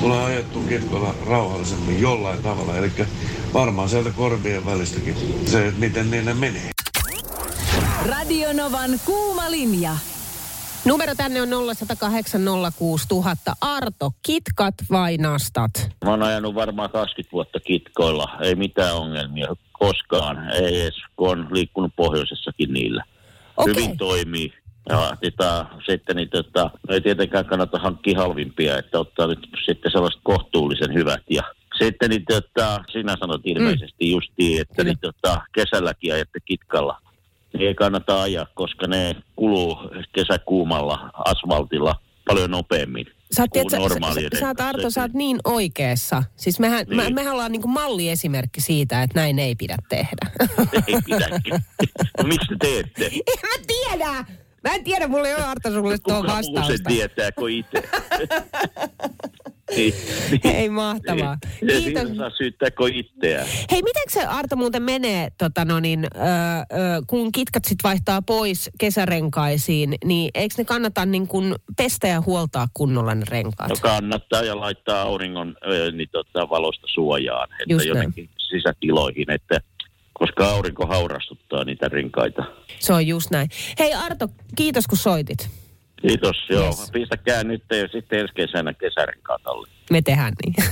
tulee 0.00 0.24
ajettu 0.24 0.60
kitkoilla 0.60 1.14
rauhallisemmin 1.26 2.00
jollain 2.00 2.42
tavalla, 2.42 2.76
eli 2.76 2.92
varmaan 3.54 3.88
sieltä 3.88 4.10
korvien 4.10 4.66
välistäkin 4.66 5.16
se, 5.46 5.66
että 5.66 5.80
miten 5.80 6.10
niin 6.10 6.24
ne 6.24 6.34
menee. 6.34 6.70
Radionovan 8.08 8.90
kuuma 9.04 9.50
linja. 9.50 9.96
Numero 10.84 11.14
tänne 11.14 11.42
on 11.42 11.48
0806000. 11.48 11.54
Arto, 13.60 14.12
kitkat 14.22 14.74
vai 14.90 15.16
nastat? 15.16 15.70
Mä 16.04 16.10
oon 16.10 16.22
ajanut 16.22 16.54
varmaan 16.54 16.90
20 16.90 17.32
vuotta 17.32 17.60
kitkoilla. 17.60 18.28
Ei 18.40 18.54
mitään 18.54 18.96
ongelmia 18.96 19.48
koskaan. 19.86 20.50
Ei 20.50 20.80
edes, 20.80 20.94
kun 21.16 21.30
on 21.30 21.48
liikkunut 21.50 21.92
pohjoisessakin 21.96 22.72
niillä. 22.72 23.04
Okei. 23.56 23.74
Hyvin 23.74 23.96
toimii. 23.96 24.52
Ja 24.88 25.16
tota, 25.22 25.66
sitten 25.86 26.16
niin, 26.16 26.30
tota, 26.30 26.70
ei 26.88 27.00
tietenkään 27.00 27.44
kannata 27.44 27.78
hankkia 27.78 28.18
halvimpia, 28.18 28.78
että 28.78 28.98
ottaa 28.98 29.26
nyt 29.26 29.48
sitten 29.66 29.92
sellaiset 29.92 30.20
kohtuullisen 30.22 30.94
hyvät. 30.94 31.22
Ja 31.30 31.42
sitten 31.78 32.10
niin, 32.10 32.24
tota, 32.24 32.80
sinä 32.92 33.16
sanot 33.20 33.40
ilmeisesti 33.44 34.04
mm. 34.04 34.10
justiin, 34.10 34.60
että 34.60 34.84
niin, 34.84 34.98
tota, 35.00 35.40
kesälläkin 35.52 36.14
ajatte 36.14 36.40
kitkalla. 36.44 36.98
Niin 37.52 37.68
ei 37.68 37.74
kannata 37.74 38.22
ajaa, 38.22 38.46
koska 38.54 38.86
ne 38.86 39.16
kuluu 39.36 39.78
kesäkuumalla 40.12 41.10
asfaltilla 41.24 41.94
paljon 42.28 42.50
nopeammin. 42.50 43.06
Sä, 43.36 43.42
oot, 43.42 43.50
kuin 43.50 43.66
tiedätkö, 43.68 43.98
sä, 44.14 44.14
sä, 44.32 44.40
sä, 44.40 44.46
oot, 44.48 44.60
Arto, 44.60 44.90
sä 44.90 45.00
oot 45.02 45.12
niin 45.14 45.40
oikeassa. 45.44 46.22
Siis 46.36 46.58
mehän, 46.58 46.86
niin. 46.86 46.96
me, 46.96 47.02
Niin. 47.02 47.14
mehän 47.14 47.32
ollaan 47.32 47.52
niin 47.52 47.70
malliesimerkki 47.70 48.60
siitä, 48.60 49.02
että 49.02 49.20
näin 49.20 49.38
ei 49.38 49.54
pidä 49.54 49.76
tehdä. 49.88 50.30
Ei 50.86 50.96
pidäkin. 51.06 51.52
no, 52.18 52.24
miksi 52.24 52.46
te 52.48 52.56
teette? 52.66 53.04
en 53.32 53.38
mä 53.42 53.64
tiedä! 53.66 54.24
Mä 54.64 54.74
en 54.74 54.84
tiedä, 54.84 55.08
mulla 55.08 55.28
ei 55.28 55.34
ole 55.34 55.44
Arto 55.44 55.70
sulle 55.70 55.98
tuohon 55.98 56.22
Kuka 56.22 56.34
muu 56.34 56.42
sen 56.42 56.54
vastausta. 56.54 56.88
tietää 56.88 57.32
kuin 57.32 57.54
itse? 57.58 57.82
niin, 59.76 59.94
Ei 60.44 60.68
mahtavaa. 60.68 61.36
Niin. 61.60 61.82
Kiitos. 61.84 62.02
Siinä 62.02 62.14
saa 62.16 62.30
syyttää 62.30 62.70
kuin 62.70 62.94
itseään. 62.94 63.46
Hei, 63.70 63.82
miten 63.82 64.02
se 64.08 64.24
Arto 64.26 64.56
muuten 64.56 64.82
menee, 64.82 65.28
tota 65.38 65.64
no 65.64 65.80
niin, 65.80 66.04
ö, 66.04 66.18
ö, 66.18 67.02
kun 67.06 67.32
kitkat 67.32 67.64
sit 67.64 67.78
vaihtaa 67.84 68.22
pois 68.22 68.70
kesärenkaisiin, 68.78 69.94
niin 70.04 70.30
eikö 70.34 70.54
ne 70.58 70.64
kannata 70.64 71.06
niin 71.06 71.28
kun 71.28 71.56
pestä 71.76 72.08
ja 72.08 72.20
huoltaa 72.20 72.66
kunnolla 72.74 73.14
ne 73.14 73.24
renkaat? 73.28 73.68
No 73.70 73.76
kannattaa 73.80 74.42
ja 74.42 74.60
laittaa 74.60 75.02
auringon 75.02 75.56
ö, 75.66 75.92
niin 75.92 76.08
tota, 76.12 76.48
valosta 76.48 76.86
suojaan, 76.94 77.48
että 77.52 77.72
Just 77.74 77.84
näin. 77.84 77.96
jonnekin 77.96 78.30
sisätiloihin, 78.50 79.30
että 79.30 79.60
koska 80.12 80.48
aurinko 80.50 80.86
haurastuttaa 80.86 81.64
niitä 81.64 81.88
renkaita. 81.88 82.44
Se 82.78 82.92
on 82.92 83.06
just 83.06 83.30
näin. 83.30 83.48
Hei 83.78 83.94
Arto, 83.94 84.28
kiitos 84.56 84.86
kun 84.86 84.98
soitit. 84.98 85.50
Kiitos, 86.08 86.36
joo. 86.50 86.64
Yes. 86.64 86.90
Pistäkää 86.92 87.44
nyt 87.44 87.62
ja 87.70 87.88
sitten 87.88 88.18
ensi 88.18 88.34
kesänä 88.34 88.72
kesärenkaat 88.74 89.40
alle. 89.44 89.68
Me 89.90 90.02
tehdään 90.02 90.32
niin. 90.44 90.54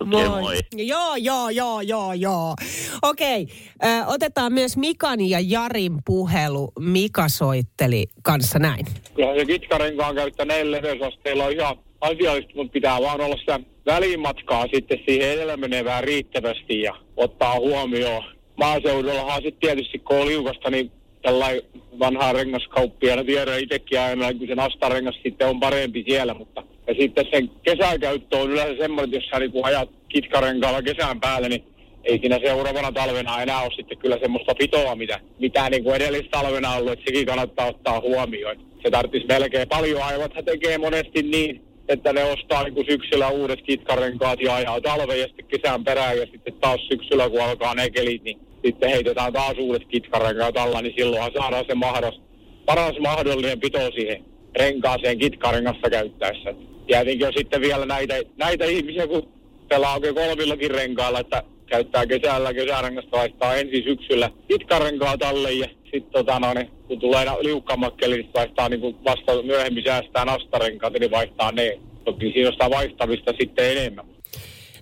Okei, 0.00 0.24
okay, 0.24 0.40
moi. 0.40 0.56
Joo, 0.76 1.16
joo, 1.16 1.48
joo, 1.50 1.80
joo, 1.80 2.12
joo. 2.12 2.54
Okei, 3.02 3.46
ö, 3.84 3.86
otetaan 4.06 4.52
myös 4.52 4.76
Mikan 4.76 5.20
ja 5.20 5.38
Jarin 5.40 5.98
puhelu. 6.04 6.72
Mika 6.78 7.28
soitteli 7.28 8.06
kanssa 8.22 8.58
näin. 8.58 8.86
Kyllä 9.14 9.34
se 9.34 9.44
kitkarenkaan 9.44 10.14
käyttäneellä 10.14 10.76
leveysasteella 10.76 11.44
on 11.44 11.52
ihan 11.52 11.76
asiallista, 12.00 12.52
mutta 12.54 12.72
pitää 12.72 13.00
vaan 13.00 13.20
olla 13.20 13.36
sitä 13.36 13.60
välimatkaa 13.86 14.66
sitten 14.74 14.98
siihen 15.08 15.30
edellä 15.30 15.56
menevään 15.56 16.04
riittävästi 16.04 16.80
ja 16.80 16.94
ottaa 17.16 17.60
huomioon. 17.60 18.24
Maaseudullahan 18.56 19.42
sitten 19.42 19.60
tietysti 19.60 19.98
kun 19.98 20.16
on 20.16 20.26
liukasta, 20.26 20.70
niin 20.70 20.92
tällainen 21.26 21.62
vanhaa 21.98 22.32
rengaskauppia, 22.32 23.16
no 23.16 23.24
tiedän 23.24 23.60
itsekin 23.60 24.00
aina, 24.00 24.34
kun 24.34 24.46
se 24.46 24.54
nastarengas 24.54 25.18
sitten 25.22 25.48
on 25.48 25.60
parempi 25.60 26.04
siellä, 26.08 26.34
mutta 26.34 26.62
ja 26.86 26.94
sitten 27.00 27.26
sen 27.30 27.50
kesäkäyttö 27.62 28.36
on 28.36 28.50
yleensä 28.50 28.82
semmoinen, 28.82 29.04
että 29.04 29.16
jos 29.16 29.30
sä 29.30 29.38
niin 29.38 29.64
ajat 29.64 29.90
kitkarenkaalla 30.08 30.82
kesän 30.82 31.20
päälle, 31.20 31.48
niin 31.48 31.64
ei 32.04 32.18
siinä 32.18 32.38
seuraavana 32.44 32.92
talvena 32.92 33.42
enää 33.42 33.60
ole 33.60 33.72
sitten 33.76 33.98
kyllä 33.98 34.18
semmoista 34.20 34.54
pitoa, 34.54 34.94
mitä, 34.94 35.20
mitä 35.38 35.70
niin 35.70 35.84
kuin 35.84 35.96
edellistalvena 35.96 36.74
ollut, 36.74 36.92
että 36.92 37.04
sekin 37.06 37.26
kannattaa 37.26 37.66
ottaa 37.66 38.00
huomioon. 38.00 38.56
Se 38.82 38.90
tarvitsisi 38.90 39.26
melkein 39.26 39.68
paljon 39.68 40.02
aivathan 40.02 40.44
tekee 40.44 40.78
monesti 40.78 41.22
niin, 41.22 41.62
että 41.88 42.12
ne 42.12 42.24
ostaa 42.24 42.62
niin 42.62 42.86
syksyllä 42.90 43.28
uudet 43.28 43.62
kitkarenkaat 43.62 44.40
ja 44.40 44.54
ajaa 44.54 44.80
talven 44.80 45.20
ja 45.20 45.26
sitten 45.26 45.46
kesän 45.46 45.84
perään 45.84 46.18
ja 46.18 46.26
sitten 46.26 46.54
taas 46.54 46.80
syksyllä 46.88 47.30
kun 47.30 47.40
alkaa 47.40 47.74
ne 47.74 47.90
kelit, 47.90 48.22
niin 48.24 48.38
sitten 48.66 48.90
heitetään 48.90 49.32
taas 49.32 49.58
uudet 49.58 49.84
kitkarenkaat 49.88 50.54
niin 50.82 50.94
silloinhan 50.96 51.30
saadaan 51.38 51.64
se 51.68 51.74
mahdollista, 51.74 52.26
paras 52.66 52.98
mahdollinen 53.00 53.60
pito 53.60 53.90
siihen 53.94 54.24
renkaaseen 54.58 55.18
kitkarengassa 55.18 55.90
käyttäessä. 55.90 56.54
Ja 56.88 56.98
jotenkin 56.98 57.26
on 57.26 57.32
sitten 57.36 57.60
vielä 57.60 57.86
näitä, 57.86 58.14
näitä 58.36 58.64
ihmisiä, 58.64 59.06
kun 59.06 59.28
pelaa 59.68 59.94
oikein 59.94 60.14
kolmillakin 60.14 60.70
renkailla, 60.70 61.20
että 61.20 61.42
käyttää 61.66 62.06
kesällä 62.06 62.54
kesärengasta 62.54 63.16
vaihtaa 63.16 63.54
ensin 63.54 63.84
syksyllä 63.84 64.30
kitkarenkaat 64.48 65.22
alle 65.22 65.52
ja 65.52 65.68
sitten 65.82 66.12
tota, 66.12 66.40
no, 66.40 66.54
niin, 66.54 66.70
kun 66.86 67.00
tulee 67.00 67.24
liukkaammat 67.40 67.94
niin 68.00 68.30
vaihtaa 68.34 68.68
niin 68.68 68.80
kuin 68.80 68.96
vasta 69.04 69.42
myöhemmin 69.42 69.84
säästää 69.84 70.24
nastarenkaat, 70.24 70.92
niin 70.92 71.10
vaihtaa 71.10 71.52
ne. 71.52 71.78
Toki 72.04 72.32
siinä 72.32 72.48
on 72.48 72.52
sitä 72.52 72.70
vaihtamista 72.70 73.32
sitten 73.40 73.70
enemmän. 73.78 74.06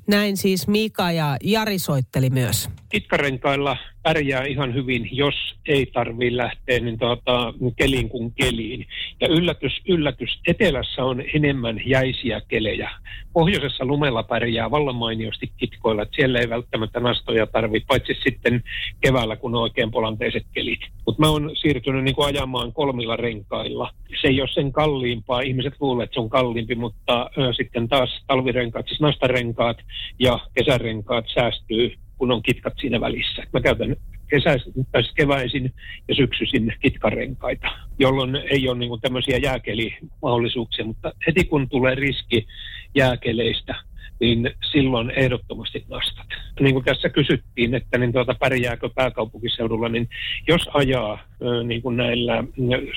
Näin 0.06 0.36
siis 0.36 0.68
Mika 0.68 1.12
ja 1.12 1.36
Jari 1.44 1.78
soitteli 1.78 2.30
myös. 2.30 2.68
Kitkarenkailla 2.94 3.76
pärjää 4.02 4.44
ihan 4.44 4.74
hyvin, 4.74 5.08
jos 5.12 5.34
ei 5.66 5.86
tarvitse 5.86 6.36
lähteä 6.36 6.80
niin 6.80 6.98
tuota, 6.98 7.54
keliin 7.76 8.08
kuin 8.08 8.32
keliin. 8.34 8.86
Ja 9.20 9.28
yllätys, 9.28 9.72
yllätys, 9.88 10.40
etelässä 10.46 11.04
on 11.04 11.22
enemmän 11.34 11.80
jäisiä 11.86 12.40
kelejä. 12.48 12.90
Pohjoisessa 13.32 13.84
lumella 13.84 14.22
pärjää 14.22 14.70
vallan 14.70 14.94
mainiosti 14.94 15.52
kitkoilla, 15.56 16.02
että 16.02 16.16
siellä 16.16 16.40
ei 16.40 16.48
välttämättä 16.48 17.00
nastoja 17.00 17.46
tarvitse, 17.46 17.86
paitsi 17.86 18.14
sitten 18.24 18.62
keväällä, 19.00 19.36
kun 19.36 19.54
on 19.54 19.62
oikein 19.62 19.90
polanteiset 19.90 20.46
kelit. 20.52 20.80
Mutta 21.06 21.22
mä 21.22 21.28
oon 21.28 21.50
siirtynyt 21.54 22.04
niin 22.04 22.14
kuin 22.14 22.26
ajamaan 22.26 22.72
kolmilla 22.72 23.16
renkailla. 23.16 23.90
Se 24.20 24.28
ei 24.28 24.40
ole 24.40 24.48
sen 24.48 24.72
kalliimpaa. 24.72 25.40
Ihmiset 25.40 25.74
luulevat, 25.80 26.04
että 26.04 26.14
se 26.14 26.20
on 26.20 26.30
kalliimpi, 26.30 26.74
mutta 26.74 27.30
ö, 27.38 27.52
sitten 27.52 27.88
taas 27.88 28.24
talvirenkaat, 28.26 28.88
siis 28.88 29.00
nastarenkaat 29.00 29.76
ja 30.18 30.38
kesärenkaat 30.54 31.24
säästyy 31.34 32.03
kun 32.24 32.32
on 32.32 32.42
kitkat 32.42 32.72
siinä 32.80 33.00
välissä. 33.00 33.42
Mä 33.52 33.60
käytän 33.60 33.96
siis 34.30 35.12
keväisin 35.16 35.72
ja 36.08 36.14
syksyisin 36.14 36.72
kitkarenkaita, 36.80 37.66
jolloin 37.98 38.36
ei 38.36 38.68
ole 38.68 38.78
niin 38.78 39.00
tämmöisiä 39.00 39.36
jääkelimahdollisuuksia, 39.36 40.84
mutta 40.84 41.12
heti 41.26 41.44
kun 41.44 41.68
tulee 41.68 41.94
riski 41.94 42.46
jääkeleistä, 42.94 43.74
niin 44.20 44.50
silloin 44.72 45.10
ehdottomasti 45.10 45.84
nastat. 45.88 46.26
Niin 46.60 46.74
kuin 46.74 46.84
tässä 46.84 47.08
kysyttiin, 47.08 47.74
että 47.74 47.98
niin 47.98 48.12
tuota, 48.12 48.34
pärjääkö 48.40 48.88
pääkaupunkiseudulla, 48.94 49.88
niin 49.88 50.08
jos 50.48 50.68
ajaa 50.74 51.18
niin 51.64 51.82
kuin 51.82 51.96
näillä 51.96 52.38
ö, 52.38 52.44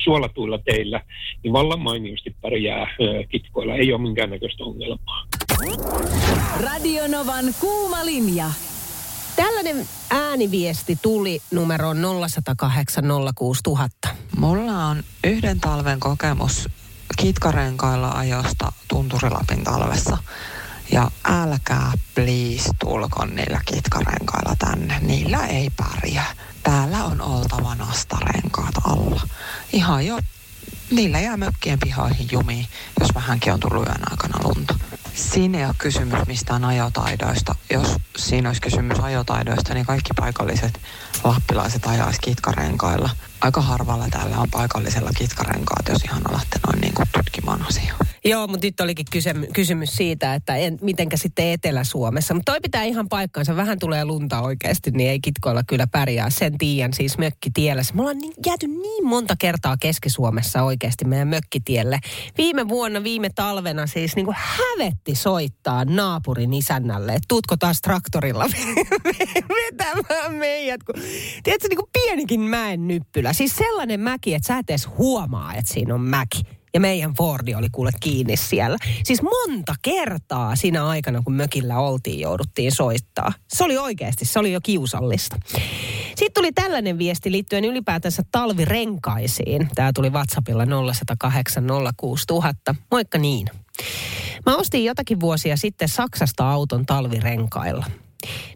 suolatuilla 0.03 0.57
teillä, 0.57 1.01
niin 1.43 1.53
vallan 1.53 1.79
mainiosti 1.79 2.35
pärjää 2.41 2.87
kitkoilla. 3.29 3.75
Ei 3.75 3.93
ole 3.93 4.01
minkäännäköistä 4.01 4.63
ongelmaa. 4.63 5.27
Radionovan 6.63 7.45
kuuma 7.61 8.05
linja. 8.05 8.45
Tällainen 9.37 9.87
ääniviesti 10.09 10.99
tuli 11.01 11.41
numeroon 11.51 11.97
0108 12.29 13.03
06000. 13.35 14.07
Mulla 14.37 14.85
on 14.85 15.03
yhden 15.23 15.59
talven 15.59 15.99
kokemus 15.99 16.69
kitkarenkailla 17.17 18.11
ajosta 18.11 18.71
Tunturilapin 18.87 19.63
talvessa. 19.63 20.17
Ja 20.91 21.11
älkää 21.25 21.91
please 22.15 22.69
tulkon 22.79 23.35
niillä 23.35 23.61
kitkarenkailla 23.65 24.55
tänne. 24.59 24.99
Niillä 25.01 25.47
ei 25.47 25.69
pärjää. 25.69 26.35
Täällä 26.63 27.03
on 27.03 27.21
oltava 27.21 27.75
nastarenkaat 27.75 28.75
alla. 28.83 29.21
Ihan 29.73 30.05
jo, 30.05 30.19
niillä 30.91 31.19
jää 31.19 31.37
mökkien 31.37 31.79
pihoihin 31.79 32.27
jumiin, 32.31 32.67
jos 32.99 33.09
vähänkin 33.15 33.53
on 33.53 33.59
tullut 33.59 33.85
yön 33.85 34.11
aikana 34.11 34.39
lunta. 34.43 34.75
Siinä 35.17 35.57
ei 35.57 35.65
ole 35.65 35.75
kysymys 35.77 36.27
mistään 36.27 36.65
ajotaidoista. 36.65 37.55
Jos 37.69 37.95
siinä 38.17 38.49
olisi 38.49 38.61
kysymys 38.61 38.99
ajotaidoista, 38.99 39.73
niin 39.73 39.85
kaikki 39.85 40.09
paikalliset 40.15 40.81
lappilaiset 41.23 41.85
ajaisi 41.85 42.19
kitkarenkailla. 42.21 43.09
Aika 43.41 43.61
harvalla 43.61 44.07
täällä 44.11 44.37
on 44.37 44.47
paikallisella 44.51 45.09
kitkarenkaat, 45.17 45.87
jos 45.89 46.03
ihan 46.03 46.21
alatte 46.29 46.59
noin 46.67 46.81
niin 46.81 46.93
kuin 46.93 47.07
tutkimaan 47.13 47.67
asiaa. 47.67 47.97
Joo, 48.25 48.47
mutta 48.47 48.67
nyt 48.67 48.79
olikin 48.79 49.05
kysymys, 49.11 49.49
kysymys 49.53 49.95
siitä, 49.95 50.33
että 50.33 50.55
en, 50.55 50.77
mitenkä 50.81 51.17
sitten 51.17 51.47
Etelä-Suomessa. 51.47 52.33
Mutta 52.33 52.51
toi 52.51 52.61
pitää 52.61 52.83
ihan 52.83 53.09
paikkaansa. 53.09 53.55
Vähän 53.55 53.79
tulee 53.79 54.05
lunta 54.05 54.41
oikeasti, 54.41 54.91
niin 54.91 55.09
ei 55.09 55.19
kitkoilla 55.19 55.63
kyllä 55.67 55.87
pärjää. 55.87 56.29
Sen 56.29 56.57
tiedän 56.57 56.93
siis 56.93 57.17
mökkitiellä. 57.17 57.81
Me 57.93 58.01
ollaan 58.01 58.17
niin, 58.17 58.33
jääty 58.45 58.67
niin 58.67 59.07
monta 59.07 59.35
kertaa 59.39 59.77
Keski-Suomessa 59.79 60.63
oikeasti 60.63 61.05
meidän 61.05 61.27
mökkitielle. 61.27 61.99
Viime 62.37 62.67
vuonna, 62.67 63.03
viime 63.03 63.29
talvena 63.35 63.87
siis 63.87 64.15
niin 64.15 64.25
kuin 64.25 64.37
hävetti 64.39 65.15
soittaa 65.15 65.85
naapurin 65.85 66.53
isännälle, 66.53 67.11
että 67.11 67.25
tuutko 67.27 67.57
taas 67.57 67.81
traktorilla 67.81 68.45
vetämään 69.57 70.33
meidät. 70.33 70.83
Kun, 70.83 70.95
tiedätkö, 71.43 71.67
niin 71.67 71.77
kuin 71.77 71.89
pienikin 71.93 72.41
mäen 72.41 72.87
nyppylä. 72.87 73.26
Siis 73.33 73.55
sellainen 73.55 73.99
mäki, 73.99 74.33
että 74.33 74.47
sä 74.47 74.57
et 74.57 74.69
edes 74.69 74.87
huomaa, 74.97 75.53
että 75.53 75.73
siinä 75.73 75.93
on 75.93 76.01
mäki. 76.01 76.41
ja 76.73 76.79
meidän 76.79 77.13
Fordi 77.13 77.55
oli 77.55 77.67
kuule 77.71 77.91
kiinni 77.99 78.37
siellä. 78.37 78.77
Siis 79.03 79.21
monta 79.21 79.75
kertaa 79.81 80.55
siinä 80.55 80.87
aikana, 80.87 81.21
kun 81.21 81.33
mökillä 81.33 81.79
oltiin, 81.79 82.19
jouduttiin 82.19 82.71
soittaa. 82.71 83.33
Se 83.47 83.63
oli 83.63 83.77
oikeasti, 83.77 84.25
se 84.25 84.39
oli 84.39 84.53
jo 84.53 84.59
kiusallista. 84.63 85.35
Sitten 86.07 86.33
tuli 86.33 86.51
tällainen 86.51 86.97
viesti 86.97 87.31
liittyen 87.31 87.65
ylipäätänsä 87.65 88.23
talvirenkaisiin. 88.31 89.69
Tämä 89.75 89.91
tuli 89.95 90.09
WhatsAppilla 90.09 90.65
0108 90.65 91.63
06000. 91.97 92.75
Moikka 92.91 93.17
niin. 93.17 93.47
Mä 94.45 94.55
ostin 94.55 94.85
jotakin 94.85 95.19
vuosia 95.19 95.57
sitten 95.57 95.89
Saksasta 95.89 96.51
auton 96.51 96.85
talvirenkailla. 96.85 97.85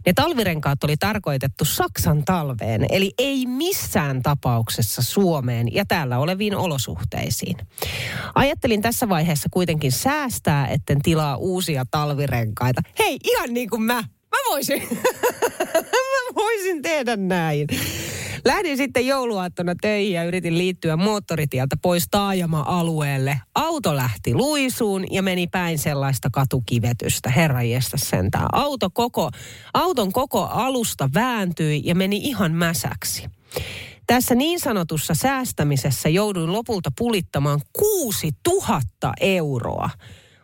Ne 0.05 0.13
talvirenkaat 0.13 0.83
oli 0.83 0.97
tarkoitettu 0.97 1.65
Saksan 1.65 2.25
talveen, 2.25 2.85
eli 2.89 3.11
ei 3.17 3.45
missään 3.45 4.23
tapauksessa 4.23 5.01
Suomeen 5.01 5.73
ja 5.73 5.85
täällä 5.85 6.19
oleviin 6.19 6.55
olosuhteisiin. 6.55 7.57
Ajattelin 8.35 8.81
tässä 8.81 9.09
vaiheessa 9.09 9.49
kuitenkin 9.51 9.91
säästää, 9.91 10.67
etten 10.67 11.01
tilaa 11.01 11.35
uusia 11.35 11.85
talvirenkaita. 11.91 12.81
Hei, 12.99 13.17
ihan 13.23 13.53
niin 13.53 13.69
kuin 13.69 13.81
mä. 13.81 14.03
Mä 14.31 14.37
voisin, 14.49 14.87
mä 16.23 16.35
voisin 16.35 16.81
tehdä 16.81 17.17
näin. 17.17 17.67
Lähdin 18.45 18.77
sitten 18.77 19.07
jouluaattona 19.07 19.75
töihin 19.81 20.13
ja 20.13 20.23
yritin 20.23 20.57
liittyä 20.57 20.97
moottoritieltä 20.97 21.77
pois 21.81 22.07
taajama-alueelle. 22.11 23.41
Auto 23.55 23.95
lähti 23.95 24.33
luisuun 24.33 25.05
ja 25.11 25.23
meni 25.23 25.47
päin 25.47 25.79
sellaista 25.79 26.29
katukivetystä. 26.31 27.29
Herra 27.29 27.59
sentään. 27.95 28.47
Auto 28.51 28.89
koko, 28.89 29.29
auton 29.73 30.13
koko 30.13 30.43
alusta 30.43 31.09
vääntyi 31.13 31.81
ja 31.85 31.95
meni 31.95 32.17
ihan 32.17 32.51
mäsäksi. 32.51 33.25
Tässä 34.07 34.35
niin 34.35 34.59
sanotussa 34.59 35.15
säästämisessä 35.15 36.09
jouduin 36.09 36.53
lopulta 36.53 36.89
pulittamaan 36.97 37.61
6000 37.73 39.13
euroa. 39.19 39.89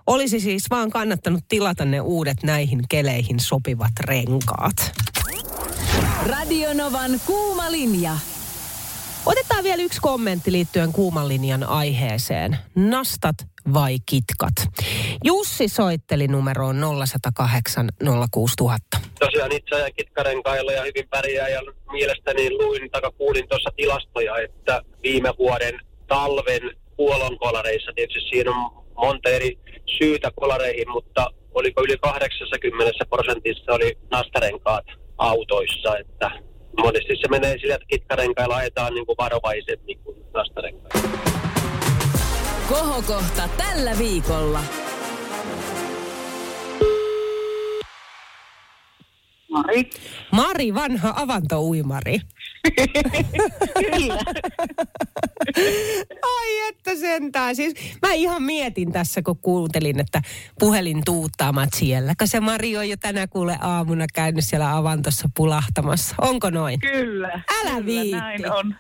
Olisi 0.07 0.39
siis 0.39 0.63
vaan 0.69 0.89
kannattanut 0.89 1.43
tilata 1.47 1.85
ne 1.85 2.01
uudet 2.01 2.43
näihin 2.43 2.81
keleihin 2.89 3.39
sopivat 3.39 3.91
renkaat. 3.99 4.91
Radionovan 6.25 7.11
kuuma 7.25 7.71
linja. 7.71 8.11
Otetaan 9.25 9.63
vielä 9.63 9.83
yksi 9.83 10.01
kommentti 10.01 10.51
liittyen 10.51 10.93
kuuman 10.93 11.27
linjan 11.27 11.63
aiheeseen. 11.63 12.57
Nastat 12.75 13.35
vai 13.73 13.97
kitkat? 14.05 14.53
Jussi 15.23 15.67
soitteli 15.67 16.27
numeroon 16.27 16.75
0108 16.75 17.89
06000. 18.31 18.97
Tosiaan 19.19 19.51
itse 19.51 19.75
ajan 19.75 19.91
kitkarenkailla 19.97 20.71
ja 20.71 20.81
hyvin 20.81 21.09
pärjää 21.09 21.47
ja 21.47 21.61
mielestäni 21.91 22.51
luin 22.51 22.91
tai 22.91 23.01
kuulin 23.17 23.47
tuossa 23.49 23.69
tilastoja, 23.75 24.37
että 24.37 24.81
viime 25.03 25.33
vuoden 25.37 25.79
talven 26.07 26.61
kuolonkolareissa, 26.95 27.91
tietysti 27.95 28.29
siinä 28.29 28.51
on 28.51 28.85
monta 28.95 29.29
eri 29.29 29.59
syytä 29.97 30.31
kolareihin, 30.35 30.89
mutta 30.91 31.27
oliko 31.53 31.83
yli 31.83 31.97
80 31.97 33.05
prosentissa 33.09 33.73
oli 33.73 33.97
nastarenkaat 34.11 34.85
autoissa, 35.17 35.97
että 35.97 36.31
monesti 36.83 37.15
se 37.21 37.27
menee 37.29 37.57
sillä, 37.57 37.75
että 37.75 37.87
kitkarenkailla 37.87 38.55
ajetaan 38.55 38.93
niin 38.93 39.05
kuin 39.05 39.17
varovaisemmin 39.17 39.99
kuin 40.03 40.17
nastarenkailla. 40.33 41.09
Kohokohta 42.69 43.49
tällä 43.57 43.97
viikolla. 43.97 44.59
Mari. 49.49 49.89
Mari, 50.31 50.73
vanha 50.73 51.13
avantouimari. 51.17 52.19
Kyllä. 53.73 54.19
Ai 56.37 56.67
että 56.69 56.95
sentään. 56.95 57.55
Siis 57.55 57.73
mä 58.01 58.13
ihan 58.13 58.43
mietin 58.43 58.91
tässä, 58.91 59.21
kun 59.21 59.37
kuuntelin, 59.37 59.99
että 59.99 60.21
puhelin 60.59 61.01
tuuttaamat 61.05 61.69
siellä. 61.75 62.13
Kun 62.19 62.27
se 62.27 62.39
Mari 62.39 62.77
on 62.77 62.89
jo 62.89 62.97
tänä 62.97 63.27
kuule 63.27 63.57
aamuna 63.61 64.05
käynyt 64.13 64.45
siellä 64.45 64.77
avantossa 64.77 65.29
pulahtamassa. 65.35 66.15
Onko 66.21 66.49
noin? 66.49 66.79
Kyllä. 66.79 67.29
Älä 67.29 67.69
kyllä, 67.69 67.85
viitti. 67.85 68.17
näin 68.17 68.51
on. 68.51 68.75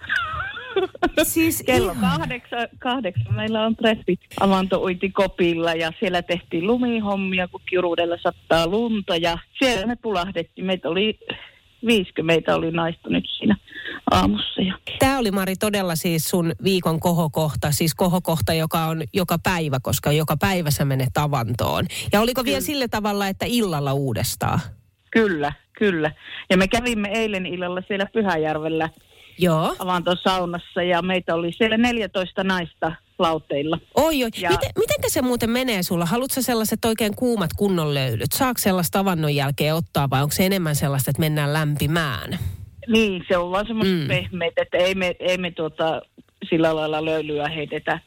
Siis 1.23 1.63
Kello 1.65 1.91
ihan- 1.91 2.19
kahdeksan, 2.19 2.67
kahdeksan 2.79 3.35
meillä 3.35 3.65
on 3.65 3.75
treffit 3.75 4.19
avantouiti 4.39 5.09
kopilla 5.09 5.73
ja 5.73 5.91
siellä 5.99 6.21
tehtiin 6.21 6.67
lumihommia, 6.67 7.47
kun 7.47 7.61
kiruudella 7.69 8.17
sattaa 8.23 8.67
lunta 8.67 9.15
ja 9.15 9.37
siellä 9.59 9.87
me 9.87 9.95
pulahdettiin. 9.95 10.65
Meitä 10.65 10.89
oli 10.89 11.19
50 11.85 12.55
oli 12.55 12.71
naista 12.71 13.09
nyt 13.09 13.25
siinä 13.37 13.55
aamussa. 14.11 14.61
Ja 14.61 14.73
Tämä 14.99 15.17
oli 15.19 15.31
Mari 15.31 15.55
todella 15.55 15.95
siis 15.95 16.29
sun 16.29 16.53
viikon 16.63 16.99
kohokohta, 16.99 17.71
siis 17.71 17.95
kohokohta, 17.95 18.53
joka 18.53 18.85
on 18.85 19.03
joka 19.13 19.37
päivä, 19.43 19.79
koska 19.81 20.11
joka 20.11 20.37
päivä 20.37 20.71
sä 20.71 20.85
menet 20.85 21.17
avantoon. 21.17 21.85
Ja 22.13 22.21
oliko 22.21 22.43
vielä 22.43 22.61
sillä 22.61 22.87
tavalla, 22.87 23.27
että 23.27 23.45
illalla 23.49 23.93
uudestaan? 23.93 24.59
kyllä, 25.11 25.53
kyllä. 25.79 26.11
Ja 26.49 26.57
me 26.57 26.67
kävimme 26.67 27.09
eilen 27.13 27.45
illalla 27.45 27.81
siellä 27.87 28.05
Pyhäjärvellä 28.13 28.89
Joo. 29.39 29.75
avantosaunassa 29.79 30.83
ja 30.83 31.01
meitä 31.01 31.35
oli 31.35 31.51
siellä 31.53 31.77
14 31.77 32.43
naista 32.43 32.91
lauteilla. 33.19 33.79
Oi, 33.95 34.23
oi. 34.23 34.29
Ja- 34.41 34.49
Miten, 34.49 34.69
mitenkä 34.77 35.09
se 35.09 35.21
muuten 35.21 35.49
menee 35.49 35.83
sulla? 35.83 36.05
Haluatko 36.05 36.41
sellaiset 36.41 36.85
oikein 36.85 37.15
kuumat 37.15 37.49
kunnon 37.57 37.93
löylyt? 37.93 38.31
Saako 38.31 38.57
sellaista 38.59 38.99
avannon 38.99 39.35
jälkeen 39.35 39.75
ottaa 39.75 40.09
vai 40.09 40.21
onko 40.23 40.33
se 40.35 40.45
enemmän 40.45 40.75
sellaista, 40.75 41.11
että 41.11 41.19
mennään 41.19 41.53
lämpimään? 41.53 42.39
Niin, 42.87 43.23
se 43.27 43.37
on 43.37 43.51
vaan 43.51 43.67
semmoista 43.67 43.93
Mm. 43.95 44.01
mm. 44.01 44.07
pehmeitä, 44.07 44.61
että 44.61 44.77
ei 44.77 44.95
me, 44.95 45.15
ei 45.19 45.37
me 45.37 45.51
tuota, 45.51 46.01
sillä 46.49 46.75
lailla 46.75 47.05
löylyä 47.05 47.47
heitetä, 47.49 47.99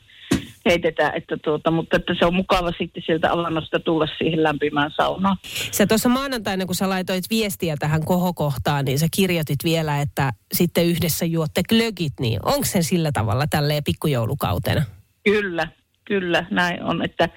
heitetä 0.66 1.10
että 1.10 1.36
tuota, 1.44 1.70
mutta 1.70 1.96
että 1.96 2.14
se 2.18 2.26
on 2.26 2.34
mukava 2.34 2.72
sitten 2.78 3.02
sieltä 3.06 3.32
avannosta 3.32 3.80
tulla 3.80 4.06
siihen 4.18 4.42
lämpimään 4.42 4.90
saunaan. 4.96 5.36
Sä 5.70 5.86
tuossa 5.86 6.08
maanantaina, 6.08 6.66
kun 6.66 6.74
sä 6.74 6.88
laitoit 6.88 7.24
viestiä 7.30 7.76
tähän 7.78 8.04
kohokohtaan, 8.04 8.84
niin 8.84 8.98
sä 8.98 9.06
kirjoitit 9.16 9.64
vielä, 9.64 10.00
että 10.00 10.32
sitten 10.52 10.86
yhdessä 10.86 11.24
juotte 11.24 11.62
glögit, 11.68 12.12
niin 12.20 12.40
onko 12.44 12.64
se 12.64 12.82
sillä 12.82 13.10
tavalla 13.12 13.46
tälleen 13.46 13.84
pikkujoulukautena? 13.84 14.82
Kyllä, 15.24 15.68
kyllä, 16.04 16.44
näin 16.50 16.82
on, 16.82 17.04
että 17.04 17.28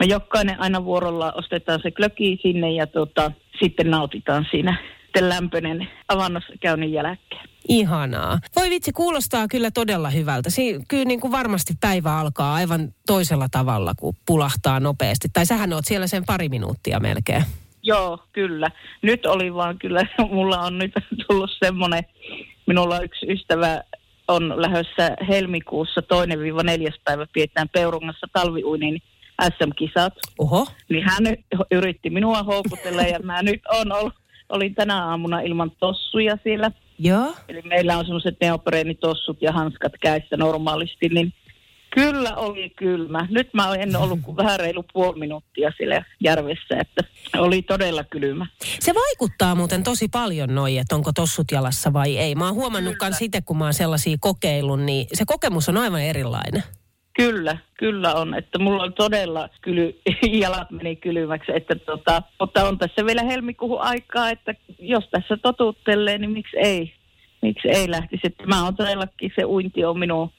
me 0.00 0.06
jokainen 0.06 0.60
aina 0.60 0.84
vuorolla 0.84 1.32
ostetaan 1.32 1.80
se 1.82 1.90
klöki 1.90 2.38
sinne 2.42 2.72
ja 2.72 2.86
tuota, 2.86 3.32
sitten 3.62 3.90
nautitaan 3.90 4.46
siinä 4.50 4.76
sitten 5.12 5.28
lämpöinen 5.28 5.88
avannossa 6.08 6.52
käynnin 6.60 6.92
jälkeen. 6.92 7.48
Ihanaa. 7.68 8.38
Voi 8.56 8.70
vitsi, 8.70 8.92
kuulostaa 8.92 9.48
kyllä 9.48 9.70
todella 9.70 10.10
hyvältä. 10.10 10.50
Si- 10.50 10.80
kyllä 10.88 11.04
niin 11.04 11.20
kuin 11.20 11.32
varmasti 11.32 11.74
päivä 11.80 12.18
alkaa 12.18 12.54
aivan 12.54 12.94
toisella 13.06 13.48
tavalla, 13.50 13.94
kun 13.94 14.14
pulahtaa 14.26 14.80
nopeasti. 14.80 15.28
Tai 15.32 15.46
sähän 15.46 15.72
oot 15.72 15.84
siellä 15.84 16.06
sen 16.06 16.24
pari 16.26 16.48
minuuttia 16.48 17.00
melkein. 17.00 17.44
Joo, 17.82 18.18
kyllä. 18.32 18.68
Nyt 19.02 19.26
oli 19.26 19.54
vaan 19.54 19.78
kyllä, 19.78 20.06
mulla 20.30 20.58
on 20.58 20.78
nyt 20.78 20.92
tullut 21.28 21.50
semmoinen, 21.64 22.04
minulla 22.66 23.00
yksi 23.00 23.26
ystävä 23.32 23.82
on 24.28 24.62
lähdössä 24.62 25.16
helmikuussa 25.28 26.02
toinen 26.02 26.38
viiva 26.38 26.62
neljäs 26.62 27.00
päivä 27.04 27.26
pidetään 27.32 27.68
Peurungassa 27.68 28.26
talviuinin 28.32 29.02
SM-kisat. 29.42 30.14
Oho. 30.38 30.66
Niin 30.88 31.04
hän 31.04 31.24
yritti 31.70 32.10
minua 32.10 32.42
houkutella 32.42 33.02
ja 33.02 33.18
mä 33.18 33.42
nyt 33.42 33.60
on 33.72 33.92
ollut, 33.92 34.14
olin 34.52 34.74
tänä 34.74 35.04
aamuna 35.04 35.40
ilman 35.40 35.70
tossuja 35.70 36.38
siellä. 36.42 36.70
Joo. 36.98 37.34
Eli 37.48 37.62
meillä 37.62 37.98
on 37.98 38.04
semmoiset 38.04 38.36
neopreenitossut 38.40 39.42
ja 39.42 39.52
hanskat 39.52 39.92
käissä 40.00 40.36
normaalisti, 40.36 41.08
niin 41.08 41.32
kyllä 41.94 42.34
oli 42.36 42.70
kylmä. 42.70 43.26
Nyt 43.30 43.54
mä 43.54 43.74
en 43.74 43.96
ollut 43.96 44.20
kuin 44.22 44.36
vähän 44.36 44.60
reilu 44.60 44.84
puoli 44.92 45.18
minuuttia 45.18 45.72
siellä 45.76 46.04
järvessä, 46.20 46.76
että 46.80 47.04
oli 47.38 47.62
todella 47.62 48.04
kylmä. 48.04 48.46
Se 48.80 48.92
vaikuttaa 48.94 49.54
muuten 49.54 49.82
tosi 49.82 50.08
paljon 50.08 50.54
noi, 50.54 50.78
että 50.78 50.96
onko 50.96 51.12
tossut 51.12 51.50
jalassa 51.52 51.92
vai 51.92 52.18
ei. 52.18 52.34
Mä 52.34 52.46
oon 52.46 52.54
huomannut 52.54 52.96
kans 52.96 53.22
itse, 53.22 53.40
kun 53.40 53.58
mä 53.58 53.64
oon 53.64 53.74
sellaisia 53.74 54.16
kokeillut, 54.20 54.80
niin 54.80 55.06
se 55.12 55.24
kokemus 55.26 55.68
on 55.68 55.76
aivan 55.76 56.02
erilainen. 56.02 56.62
Kyllä, 57.14 57.56
kyllä 57.78 58.14
on. 58.14 58.34
Että 58.34 58.58
mulla 58.58 58.82
on 58.82 58.92
todella 58.92 59.48
kyly, 59.60 60.00
jalat 60.42 60.70
meni 60.70 60.96
kylmäksi. 60.96 61.52
Että 61.54 61.74
tota, 61.74 62.22
mutta 62.40 62.64
on 62.64 62.78
tässä 62.78 63.06
vielä 63.06 63.22
helmikuun 63.22 63.80
aikaa, 63.80 64.30
että 64.30 64.54
jos 64.78 65.08
tässä 65.10 65.36
totuttelee, 65.36 66.18
niin 66.18 66.30
miksi 66.30 66.56
ei? 66.58 66.92
Miksi 67.42 67.68
ei 67.68 67.90
lähtisi? 67.90 68.26
Että 68.26 68.46
mä 68.46 68.64
oon 68.64 68.76
todellakin, 68.76 69.32
se 69.36 69.44
uinti 69.44 69.84
on 69.84 69.98
minun, 69.98 70.30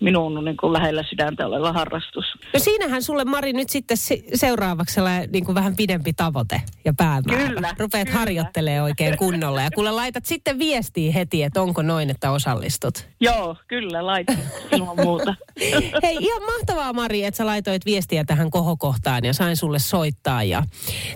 minun 0.00 0.44
niin 0.44 0.56
kuin 0.56 0.72
lähellä 0.72 1.04
sydäntä 1.10 1.46
oleva 1.46 1.72
harrastus. 1.72 2.24
No 2.54 2.60
siinähän 2.60 3.02
sulle 3.02 3.24
Mari 3.24 3.52
nyt 3.52 3.68
sitten 3.70 3.96
se- 3.96 4.22
seuraavaksi 4.34 4.94
sellainen 4.94 5.30
niin 5.32 5.44
kuin 5.44 5.54
vähän 5.54 5.76
pidempi 5.76 6.12
tavoite 6.12 6.62
ja 6.84 6.92
päämäärä. 6.96 7.48
Kyllä, 7.48 7.74
Rupeat 7.78 8.08
kyllä. 8.08 8.20
harjoittelee 8.20 8.82
oikein 8.82 9.16
kunnolla 9.16 9.62
ja 9.62 9.70
kuule 9.70 9.90
laitat 9.90 10.26
sitten 10.26 10.58
viestiä 10.58 11.12
heti, 11.12 11.42
että 11.42 11.62
onko 11.62 11.82
noin, 11.82 12.10
että 12.10 12.30
osallistut. 12.30 13.08
Joo, 13.20 13.56
kyllä, 13.68 14.06
laitan 14.06 14.36
ilman 14.72 14.96
muuta. 14.96 15.34
Hei, 16.02 16.16
ihan 16.20 16.42
mahtavaa 16.42 16.92
Mari, 16.92 17.24
että 17.24 17.38
sä 17.38 17.46
laitoit 17.46 17.86
viestiä 17.86 18.24
tähän 18.24 18.50
kohokohtaan 18.50 19.24
ja 19.24 19.32
sain 19.34 19.56
sulle 19.56 19.78
soittaa. 19.78 20.42
Ja 20.42 20.62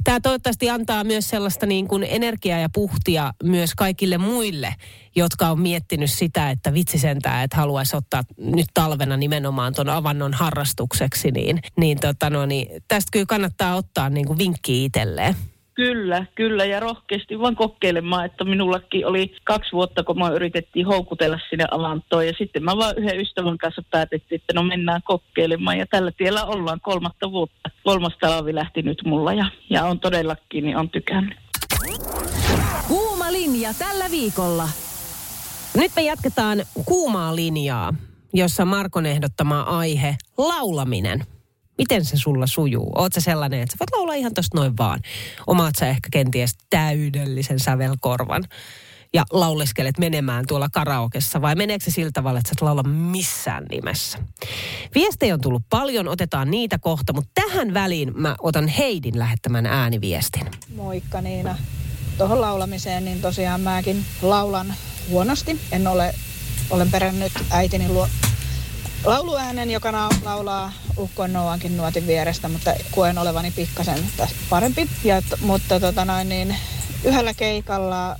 tämä 0.04 0.20
toivottavasti 0.20 0.70
antaa 0.70 1.04
myös 1.04 1.28
sellaista 1.28 1.66
niin 1.66 1.88
kuin 1.88 2.06
energiaa 2.08 2.58
ja 2.58 2.68
puhtia 2.74 3.32
myös 3.42 3.74
kaikille 3.74 4.18
muille, 4.18 4.74
jotka 5.16 5.48
on 5.48 5.60
miettinyt 5.60 6.10
sitä, 6.10 6.50
että 6.50 6.74
vitsi 6.74 6.98
sentään, 6.98 7.44
että 7.44 7.56
haluaisi 7.56 7.96
ottaa 7.96 8.22
nyt 8.44 8.66
talvena 8.74 9.16
nimenomaan 9.16 9.74
tuon 9.74 9.88
avannon 9.88 10.32
harrastukseksi, 10.34 11.30
niin, 11.30 11.60
niin, 11.76 12.00
tota 12.00 12.30
no, 12.30 12.46
niin 12.46 12.82
tästä 12.88 13.08
kyllä 13.12 13.26
kannattaa 13.26 13.74
ottaa 13.74 14.10
niin 14.10 14.26
kuin 14.26 14.38
vinkki 14.38 14.84
itselleen. 14.84 15.34
Kyllä, 15.74 16.26
kyllä 16.34 16.64
ja 16.64 16.80
rohkeasti 16.80 17.38
vaan 17.38 17.56
kokeilemaan, 17.56 18.24
että 18.24 18.44
minullakin 18.44 19.06
oli 19.06 19.36
kaksi 19.44 19.72
vuotta, 19.72 20.04
kun 20.04 20.18
mä 20.18 20.28
yritettiin 20.28 20.86
houkutella 20.86 21.38
sinne 21.50 21.64
avantoon 21.70 22.26
ja 22.26 22.32
sitten 22.38 22.64
mä 22.64 22.76
vaan 22.76 22.94
yhden 22.96 23.20
ystävän 23.20 23.58
kanssa 23.58 23.82
päätettiin, 23.90 24.40
että 24.40 24.52
no 24.54 24.62
mennään 24.62 25.00
kokeilemaan 25.04 25.78
ja 25.78 25.86
tällä 25.86 26.12
tiellä 26.16 26.44
ollaan 26.44 26.80
kolmatta 26.80 27.30
vuotta. 27.30 27.70
Kolmas 27.84 28.12
talvi 28.20 28.54
lähti 28.54 28.82
nyt 28.82 29.02
mulla 29.04 29.32
ja, 29.32 29.50
ja 29.70 29.84
on 29.84 30.00
todellakin, 30.00 30.64
niin 30.64 30.76
on 30.76 30.90
tykännyt. 30.90 31.38
Kuuma 32.88 33.32
linja 33.32 33.74
tällä 33.78 34.10
viikolla. 34.10 34.68
Nyt 35.76 35.92
me 35.96 36.02
jatketaan 36.02 36.58
kuumaa 36.84 37.36
linjaa, 37.36 37.94
jossa 38.34 38.64
Markon 38.64 39.06
ehdottama 39.06 39.60
aihe, 39.60 40.16
laulaminen. 40.38 41.26
Miten 41.78 42.04
se 42.04 42.16
sulla 42.16 42.46
sujuu? 42.46 42.92
Oot 42.94 43.12
sä 43.12 43.20
sellainen, 43.20 43.60
että 43.60 43.72
sä 43.72 43.76
voit 43.80 43.96
laulaa 43.96 44.14
ihan 44.14 44.34
tosta 44.34 44.58
noin 44.58 44.76
vaan? 44.76 45.00
Omaat 45.46 45.74
sä 45.78 45.88
ehkä 45.88 46.08
kenties 46.12 46.56
täydellisen 46.70 47.60
sävelkorvan 47.60 48.44
ja 49.14 49.24
lauleskelet 49.30 49.98
menemään 49.98 50.44
tuolla 50.48 50.68
karaokessa 50.72 51.42
vai 51.42 51.54
meneekö 51.54 51.84
se 51.84 51.90
sillä 51.90 52.10
tavalla, 52.12 52.38
että 52.38 52.48
sä 52.48 52.54
et 52.58 52.62
laula 52.62 52.82
missään 52.82 53.64
nimessä? 53.70 54.18
Viestejä 54.94 55.34
on 55.34 55.40
tullut 55.40 55.62
paljon, 55.70 56.08
otetaan 56.08 56.50
niitä 56.50 56.78
kohta, 56.78 57.12
mutta 57.12 57.30
tähän 57.34 57.74
väliin 57.74 58.12
mä 58.14 58.36
otan 58.38 58.68
Heidin 58.68 59.18
lähettämän 59.18 59.66
ääniviestin. 59.66 60.46
Moikka 60.76 61.20
Niina. 61.20 61.58
Tuohon 62.18 62.40
laulamiseen, 62.40 63.04
niin 63.04 63.20
tosiaan 63.20 63.60
mäkin 63.60 64.04
laulan 64.22 64.74
huonosti. 65.10 65.60
En 65.72 65.86
ole, 65.86 66.14
olen 66.70 66.90
perännyt 66.90 67.32
äitini 67.50 67.88
luo 67.88 68.08
lauluäänen, 69.04 69.70
joka 69.70 69.92
na- 69.92 70.08
laulaa 70.24 70.72
Ukko 70.98 71.26
Noankin 71.26 71.76
nuotin 71.76 72.06
vierestä, 72.06 72.48
mutta 72.48 72.74
koen 72.90 73.18
olevani 73.18 73.50
pikkasen 73.50 73.98
parempi. 74.50 74.88
Ja, 75.04 75.22
mutta 75.40 75.80
tota 75.80 76.04
noin, 76.04 76.28
niin, 76.28 76.56
yhdellä 77.04 77.34
keikalla 77.34 78.16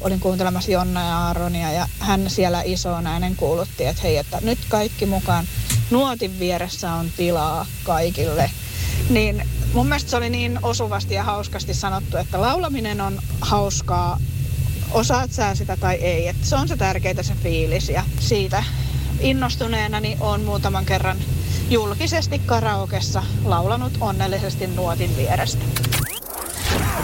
olin 0.00 0.20
kuuntelemassa 0.20 0.70
Jonna 0.70 1.00
ja 1.00 1.18
Aaronia 1.18 1.72
ja 1.72 1.88
hän 1.98 2.30
siellä 2.30 2.62
isoon 2.64 3.06
äänen 3.06 3.36
kuulutti, 3.36 3.84
että 3.84 4.02
hei, 4.02 4.16
että 4.16 4.38
nyt 4.42 4.58
kaikki 4.68 5.06
mukaan. 5.06 5.46
Nuotin 5.90 6.38
vieressä 6.38 6.92
on 6.92 7.10
tilaa 7.16 7.66
kaikille. 7.84 8.50
Niin 9.10 9.48
mun 9.72 9.86
mielestä 9.86 10.10
se 10.10 10.16
oli 10.16 10.30
niin 10.30 10.58
osuvasti 10.62 11.14
ja 11.14 11.22
hauskasti 11.22 11.74
sanottu, 11.74 12.16
että 12.16 12.40
laulaminen 12.40 13.00
on 13.00 13.20
hauskaa, 13.40 14.18
osaat 14.96 15.32
sä 15.32 15.54
sitä 15.54 15.76
tai 15.76 15.94
ei. 15.94 16.28
Että 16.28 16.46
se 16.46 16.56
on 16.56 16.68
se 16.68 16.76
tärkeintä 16.76 17.22
se 17.22 17.34
fiilis 17.42 17.88
ja 17.88 18.02
siitä 18.18 18.64
innostuneena 19.20 20.00
niin 20.00 20.18
on 20.20 20.44
muutaman 20.44 20.84
kerran 20.84 21.16
julkisesti 21.70 22.38
karaokessa 22.38 23.22
laulanut 23.44 23.92
onnellisesti 24.00 24.66
nuotin 24.66 25.16
vierestä. 25.16 25.64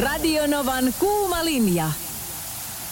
Radionovan 0.02 0.84
kuuma 0.98 1.44
linja. 1.44 1.90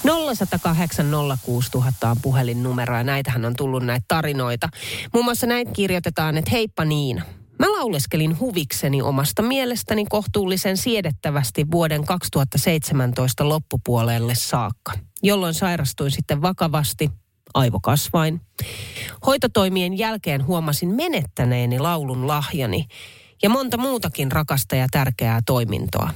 0108 0.05 1.07
06000 1.43 2.11
on 2.11 2.17
puhelinnumero 2.23 2.97
ja 2.97 3.05
näitähän 3.05 3.45
on 3.45 3.57
tullut 3.57 3.83
näitä 3.83 4.05
tarinoita. 4.09 4.69
Muun 5.13 5.25
muassa 5.25 5.47
näitä 5.47 5.73
kirjoitetaan, 5.73 6.37
että 6.37 6.51
heippa 6.51 6.85
Niina. 6.85 7.40
Mä 7.61 7.73
lauleskelin 7.73 8.41
huvikseni 8.41 9.03
omasta 9.03 9.43
mielestäni 9.43 10.05
kohtuullisen 10.09 10.77
siedettävästi 10.77 11.67
vuoden 11.71 12.05
2017 12.05 13.49
loppupuolelle 13.49 14.35
saakka, 14.35 14.93
jolloin 15.23 15.55
sairastuin 15.55 16.11
sitten 16.11 16.43
vakavasti 16.43 17.11
aivokasvain. 17.55 18.41
Hoitotoimien 19.27 19.99
jälkeen 19.99 20.47
huomasin 20.47 20.89
menettäneeni 20.89 21.79
laulun 21.79 22.29
lahjani 22.29 22.87
ja 23.43 23.51
monta 23.51 23.77
muutakin 23.77 24.33
rakasta 24.33 24.77
ja 24.77 24.87
tärkeää 24.91 25.41
toimintoa. 25.47 26.11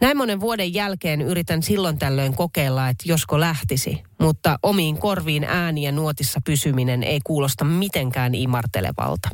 Näin 0.00 0.16
monen 0.16 0.40
vuoden 0.40 0.74
jälkeen 0.74 1.20
yritän 1.20 1.62
silloin 1.62 1.98
tällöin 1.98 2.36
kokeilla, 2.36 2.88
että 2.88 3.04
josko 3.06 3.40
lähtisi, 3.40 4.02
mutta 4.20 4.58
omiin 4.62 4.98
korviin 4.98 5.44
ääni 5.44 5.82
ja 5.82 5.92
nuotissa 5.92 6.40
pysyminen 6.44 7.02
ei 7.02 7.18
kuulosta 7.24 7.64
mitenkään 7.64 8.34
imartelevalta. 8.34 9.28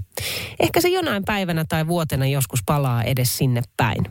Ehkä 0.61 0.81
se 0.81 0.89
jonain 0.89 1.25
päivänä 1.25 1.65
tai 1.69 1.87
vuotena 1.87 2.27
joskus 2.27 2.61
palaa 2.67 3.03
edes 3.03 3.37
sinne 3.37 3.63
päin. 3.77 4.05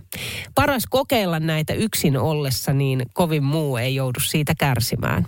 Paras 0.56 0.84
kokeilla 0.90 1.40
näitä 1.40 1.74
yksin 1.74 2.18
ollessa, 2.18 2.74
niin 2.74 3.06
kovin 3.14 3.44
muu 3.44 3.78
ei 3.78 3.96
joudu 3.96 4.20
siitä 4.20 4.54
kärsimään. 4.60 5.28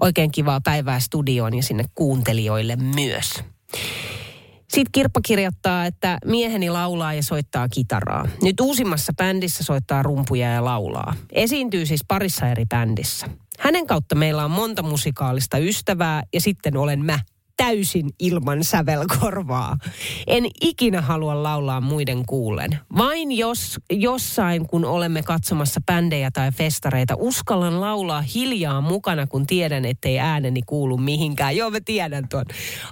Oikein 0.00 0.32
kivaa 0.32 0.60
päivää 0.64 1.00
studioon 1.00 1.54
ja 1.54 1.62
sinne 1.62 1.84
kuuntelijoille 1.94 2.76
myös. 2.76 3.34
Sitten 4.70 4.92
Kirppa 4.92 5.20
kirjoittaa, 5.26 5.86
että 5.86 6.18
mieheni 6.24 6.70
laulaa 6.70 7.14
ja 7.14 7.22
soittaa 7.22 7.68
kitaraa. 7.68 8.28
Nyt 8.42 8.60
uusimmassa 8.60 9.12
bändissä 9.16 9.64
soittaa 9.64 10.02
rumpuja 10.02 10.48
ja 10.48 10.64
laulaa. 10.64 11.14
Esiintyy 11.32 11.86
siis 11.86 12.00
parissa 12.08 12.48
eri 12.48 12.64
bändissä. 12.68 13.26
Hänen 13.58 13.86
kautta 13.86 14.14
meillä 14.14 14.44
on 14.44 14.50
monta 14.50 14.82
musikaalista 14.82 15.58
ystävää 15.58 16.22
ja 16.32 16.40
sitten 16.40 16.76
olen 16.76 17.04
mä 17.04 17.18
täysin 17.60 18.10
ilman 18.18 18.64
sävelkorvaa. 18.64 19.76
En 20.26 20.44
ikinä 20.60 21.00
halua 21.00 21.42
laulaa 21.42 21.80
muiden 21.80 22.26
kuulen. 22.26 22.78
Vain 22.98 23.32
jos 23.32 23.78
jossain, 23.90 24.66
kun 24.66 24.84
olemme 24.84 25.22
katsomassa 25.22 25.80
bändejä 25.86 26.30
tai 26.30 26.52
festareita, 26.52 27.14
uskallan 27.18 27.80
laulaa 27.80 28.22
hiljaa 28.22 28.80
mukana, 28.80 29.26
kun 29.26 29.46
tiedän, 29.46 29.84
ettei 29.84 30.18
ääneni 30.18 30.62
kuulu 30.66 30.96
mihinkään. 30.96 31.56
Joo, 31.56 31.70
mä 31.70 31.78
tiedän 31.84 32.28
tuon. 32.28 32.44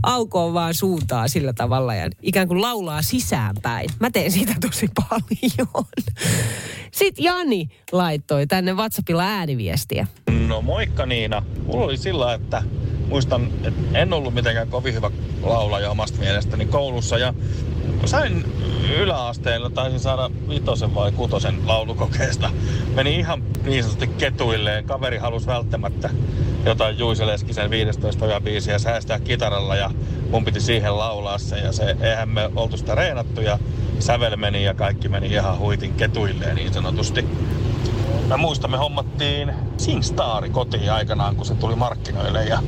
Aukoon 0.02 0.54
vaan 0.54 0.74
suuntaa 0.74 1.28
sillä 1.28 1.52
tavalla 1.52 1.94
ja 1.94 2.10
ikään 2.22 2.48
kuin 2.48 2.62
laulaa 2.62 3.02
sisäänpäin. 3.02 3.90
Mä 4.00 4.10
teen 4.10 4.32
sitä 4.32 4.54
tosi 4.60 4.88
paljon. 5.08 5.86
Sitten 6.92 7.24
Jani 7.24 7.68
laittoi 7.92 8.46
tänne 8.46 8.72
WhatsAppilla 8.72 9.22
ääniviestiä. 9.22 10.06
No 10.48 10.62
moikka 10.62 11.06
Niina. 11.06 11.42
Mulla 11.66 11.84
oli 11.84 11.96
sillä, 11.96 12.34
että 12.34 12.62
muistan, 13.08 13.48
että 13.64 13.98
en 13.98 14.12
ollut 14.12 14.34
mitenkään 14.34 14.68
kovin 14.68 14.94
hyvä 14.94 15.10
laulaja 15.42 15.90
omasta 15.90 16.18
mielestäni 16.18 16.66
koulussa 16.66 17.18
ja 17.18 17.34
sain 18.04 18.44
yläasteella, 18.96 19.70
taisin 19.70 20.00
saada 20.00 20.30
vitosen 20.48 20.94
vai 20.94 21.12
kutosen 21.12 21.66
laulukokeesta. 21.66 22.50
Meni 22.94 23.16
ihan 23.16 23.42
niin 23.64 23.82
sanotusti 23.82 24.06
ketuilleen. 24.06 24.84
Kaveri 24.84 25.18
halusi 25.18 25.46
välttämättä 25.46 26.10
jotain 26.66 26.98
Juise 26.98 27.26
Leskisen 27.26 27.70
15 27.70 28.40
biisiä 28.40 28.78
säästää 28.78 29.20
kitaralla 29.20 29.76
ja 29.76 29.90
mun 30.30 30.44
piti 30.44 30.60
siihen 30.60 30.98
laulaa 30.98 31.38
se 31.38 31.58
ja 31.58 31.72
se, 31.72 31.96
eihän 32.00 32.28
me 32.28 32.50
oltu 32.56 32.76
sitä 32.76 32.94
reenattu 32.94 33.40
ja 33.40 33.58
sävel 33.98 34.36
meni 34.36 34.64
ja 34.64 34.74
kaikki 34.74 35.08
meni 35.08 35.26
ihan 35.26 35.58
huitin 35.58 35.94
ketuilleen 35.94 36.56
niin 36.56 36.74
sanotusti. 36.74 37.24
Mä 38.28 38.36
muistan, 38.36 38.70
me 38.70 38.76
hommattiin 38.76 39.52
SingStar 39.76 40.48
kotiin 40.48 40.92
aikanaan, 40.92 41.36
kun 41.36 41.46
se 41.46 41.54
tuli 41.54 41.76
markkinoille 41.76 42.44
ja 42.44 42.62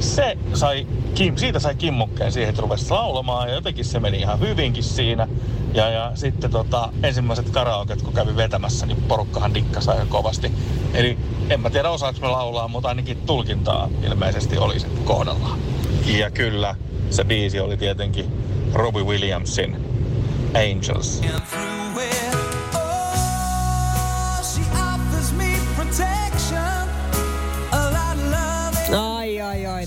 se 0.00 0.38
sai, 0.54 0.86
Kim, 1.14 1.36
siitä 1.36 1.58
sai 1.58 1.74
kimmokkeen 1.74 2.32
siihen, 2.32 2.50
että 2.50 2.62
rupesi 2.62 2.90
laulamaan 2.90 3.48
ja 3.48 3.54
jotenkin 3.54 3.84
se 3.84 4.00
meni 4.00 4.18
ihan 4.18 4.40
hyvinkin 4.40 4.82
siinä. 4.84 5.28
Ja, 5.74 5.90
ja 5.90 6.12
sitten 6.14 6.50
tota, 6.50 6.92
ensimmäiset 7.02 7.50
karaoket, 7.50 8.02
kun 8.02 8.14
kävi 8.14 8.36
vetämässä, 8.36 8.86
niin 8.86 9.02
porukkahan 9.02 9.54
dikkasi 9.54 9.90
aika 9.90 10.06
kovasti. 10.06 10.52
Eli 10.94 11.18
en 11.50 11.60
mä 11.60 11.70
tiedä 11.70 11.90
osaako 11.90 12.18
me 12.20 12.28
laulaa, 12.28 12.68
mutta 12.68 12.88
ainakin 12.88 13.18
tulkintaa 13.26 13.88
ilmeisesti 14.02 14.58
oli 14.58 14.80
sitten 14.80 15.04
kohdallaan. 15.04 15.58
Ja 16.06 16.30
kyllä, 16.30 16.74
se 17.10 17.24
biisi 17.24 17.60
oli 17.60 17.76
tietenkin 17.76 18.26
Robbie 18.74 19.02
Williamsin 19.02 19.76
Angels. 20.54 21.20
Ai, 21.20 21.75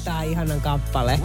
tää 0.05 0.23
ihanan 0.23 0.61
kappale. 0.61 1.19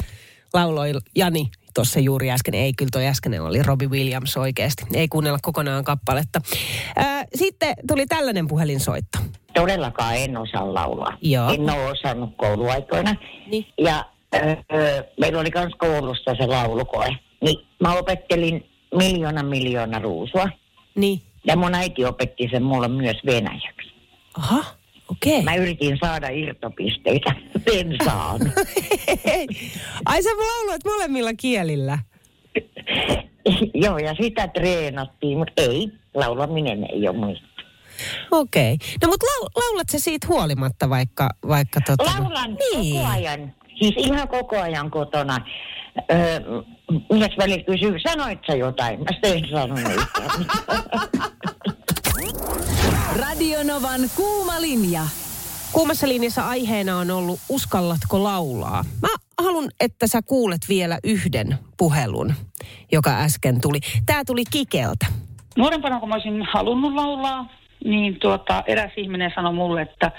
Lauloi 0.55 0.93
Jani 1.17 1.51
tuossa 1.75 2.01
juuri 2.01 2.31
äsken. 2.31 2.55
Ei, 2.55 2.73
kyllä 2.73 2.91
toi 2.93 3.07
äsken 3.07 3.43
oli 3.43 3.63
Robbie 3.63 3.89
Williams 3.89 4.37
oikeasti. 4.37 4.85
Ei 4.95 5.09
kuunnella 5.09 5.39
kokonaan 5.43 5.85
kappaletta. 5.85 6.41
Ää, 6.97 7.25
sitten 7.35 7.75
tuli 7.89 8.07
tällainen 8.07 8.49
puhelinsoitto. 8.49 9.19
Todellakaan 9.55 10.17
en 10.17 10.37
osaa 10.37 10.75
laulaa. 10.75 11.19
Joo. 11.23 11.51
En 11.53 11.71
ole 11.71 11.91
osannut 11.91 12.31
kouluaikoina. 12.37 13.15
Niin. 13.51 13.67
Ja 13.79 14.05
öö, 14.35 15.03
meillä 15.21 15.41
oli 15.41 15.51
myös 15.55 15.73
koulussa 15.79 16.35
se 16.35 16.47
laulukoe. 16.47 17.09
Niin 17.41 17.67
mä 17.81 17.95
opettelin 17.95 18.71
miljoona 18.95 19.43
miljoona 19.43 19.99
ruusua. 19.99 20.49
Niin. 20.95 21.23
Ja 21.47 21.57
mun 21.57 21.75
äiti 21.75 22.05
opetti 22.05 22.49
sen 22.51 22.63
mulle 22.63 22.89
myös 22.89 23.17
venäjäksi. 23.27 23.95
Aha, 24.39 24.65
okei. 25.11 25.43
Mä 25.43 25.55
yritin 25.55 25.99
saada 26.05 26.29
irtopisteitä. 26.29 27.35
En 27.73 27.97
saanut. 28.05 28.49
Ai 30.07 30.23
sä 30.23 30.31
lauloit 30.31 30.85
molemmilla 30.85 31.35
kielillä? 31.35 31.99
Joo, 33.75 33.99
ja 33.99 34.15
sitä 34.23 34.49
treenattiin, 34.49 35.39
mutta 35.39 35.63
ei, 35.63 35.89
laulaminen 36.15 36.87
ei 36.93 37.09
ole 37.09 37.17
muista. 37.17 37.47
Okei. 38.31 38.75
Okay. 38.75 38.87
No 39.03 39.09
mutta 39.09 39.27
lau, 39.27 39.49
laulat 39.57 39.89
se 39.89 39.99
siitä 39.99 40.27
huolimatta 40.27 40.91
vaikka... 40.91 41.29
vaikka 41.49 41.81
tota... 41.87 42.05
Laulan 42.05 42.57
niin. 42.73 42.97
koko 42.97 43.13
ajan. 43.13 43.55
Siis 43.79 43.95
ihan 43.97 44.29
koko 44.29 44.61
ajan 44.61 44.91
kotona. 44.91 45.39
Öö, 46.13 46.41
yhdessä 47.13 47.37
välillä 47.39 47.65
kysyy, 47.65 47.99
sanoit 47.99 48.39
sä 48.47 48.57
jotain? 48.57 48.99
Mä 48.99 49.07
en 49.23 49.49
sanonut. 49.51 49.93
Radionovan 53.21 54.01
kuuma 54.17 54.61
linja. 54.61 55.01
Kuumassa 55.73 56.09
linjassa 56.09 56.49
aiheena 56.49 56.99
on 56.99 57.11
ollut 57.11 57.41
Uskallatko 57.49 58.23
laulaa? 58.23 58.85
Mä 59.03 59.09
haluan, 59.43 59.69
että 59.81 60.07
sä 60.07 60.21
kuulet 60.23 60.61
vielä 60.69 60.99
yhden 61.05 61.59
puhelun, 61.79 62.35
joka 62.93 63.11
äsken 63.11 63.61
tuli. 63.61 63.79
Tää 64.07 64.23
tuli 64.27 64.43
Kikeltä. 64.51 65.07
Nuorempana, 65.57 66.01
kun 66.01 66.09
mä 66.09 66.15
olisin 66.15 66.43
halunnut 66.53 66.95
laulaa, 66.95 67.49
niin 67.85 68.21
tuota, 68.21 68.63
eräs 68.67 68.93
ihminen 68.97 69.33
sanoi 69.35 69.53
mulle, 69.53 69.83
että 69.83 70.13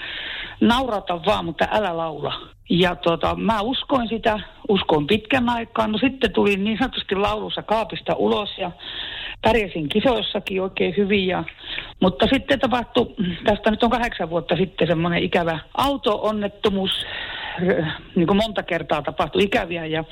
naurata 0.60 1.24
vaan, 1.26 1.44
mutta 1.44 1.68
älä 1.70 1.96
laula. 1.96 2.40
Ja 2.70 2.96
tuota, 2.96 3.34
mä 3.34 3.60
uskoin 3.60 4.08
sitä, 4.08 4.40
uskoin 4.68 5.06
pitkän 5.06 5.48
aikaa. 5.48 5.86
No 5.86 5.98
sitten 5.98 6.32
tuli 6.32 6.56
niin 6.56 6.78
sanotusti 6.78 7.14
laulussa 7.14 7.62
kaapista 7.62 8.14
ulos 8.14 8.50
ja 8.58 8.70
pärjäsin 9.42 9.88
kisoissakin 9.88 10.62
oikein 10.62 10.94
hyvin. 10.96 11.26
Ja, 11.26 11.44
mutta 12.00 12.26
sitten 12.32 12.60
tapahtui, 12.60 13.14
tästä 13.44 13.70
nyt 13.70 13.82
on 13.82 13.90
kahdeksan 13.90 14.30
vuotta 14.30 14.56
sitten 14.56 14.86
semmoinen 14.86 15.22
ikävä 15.22 15.58
auto-onnettomuus, 15.74 16.90
niin 18.16 18.26
kuin 18.26 18.36
monta 18.36 18.62
kertaa 18.62 19.02
tapahtui 19.02 19.42
ikäviä 19.42 19.86
ja, 19.86 20.04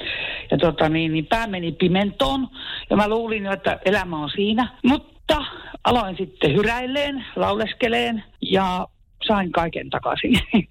ja 0.51 0.59
tota 0.59 0.89
niin, 0.89 1.13
niin 1.13 1.27
pää 1.27 1.47
meni 1.47 1.73
pimentoon 1.73 2.49
ja 2.91 2.97
mä 2.97 3.09
luulin, 3.09 3.47
että 3.47 3.79
elämä 3.85 4.19
on 4.19 4.31
siinä. 4.31 4.69
Mutta 4.85 5.45
aloin 5.85 6.17
sitten 6.17 6.57
hyräilleen, 6.57 7.25
lauleskeleen 7.37 8.25
ja 8.41 8.89
sain 9.27 9.53
kaiken 9.53 9.91
takaisin. 9.91 10.41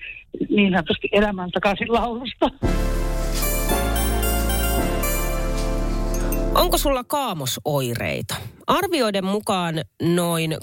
niin 0.55 0.73
sanotusti 0.73 1.09
elämän 1.11 1.51
takaisin 1.51 1.93
laulusta. 1.93 2.49
Onko 6.55 6.77
sulla 6.77 7.03
kaamosoireita? 7.03 8.35
Arvioiden 8.67 9.25
mukaan 9.25 9.75
noin 10.01 10.51
20-30 10.53 10.55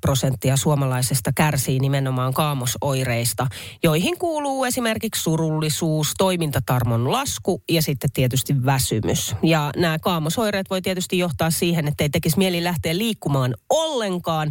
prosenttia 0.00 0.56
suomalaisesta 0.56 1.30
kärsii 1.36 1.78
nimenomaan 1.78 2.34
kaamosoireista, 2.34 3.46
joihin 3.82 4.18
kuuluu 4.18 4.64
esimerkiksi 4.64 5.22
surullisuus, 5.22 6.12
toimintatarmon 6.18 7.12
lasku 7.12 7.62
ja 7.70 7.82
sitten 7.82 8.12
tietysti 8.12 8.64
väsymys. 8.64 9.34
Ja 9.42 9.70
nämä 9.76 9.98
kaamosoireet 9.98 10.70
voi 10.70 10.82
tietysti 10.82 11.18
johtaa 11.18 11.50
siihen, 11.50 11.88
että 11.88 12.04
ei 12.04 12.10
tekisi 12.10 12.38
mieli 12.38 12.64
lähteä 12.64 12.98
liikkumaan 12.98 13.54
ollenkaan, 13.70 14.50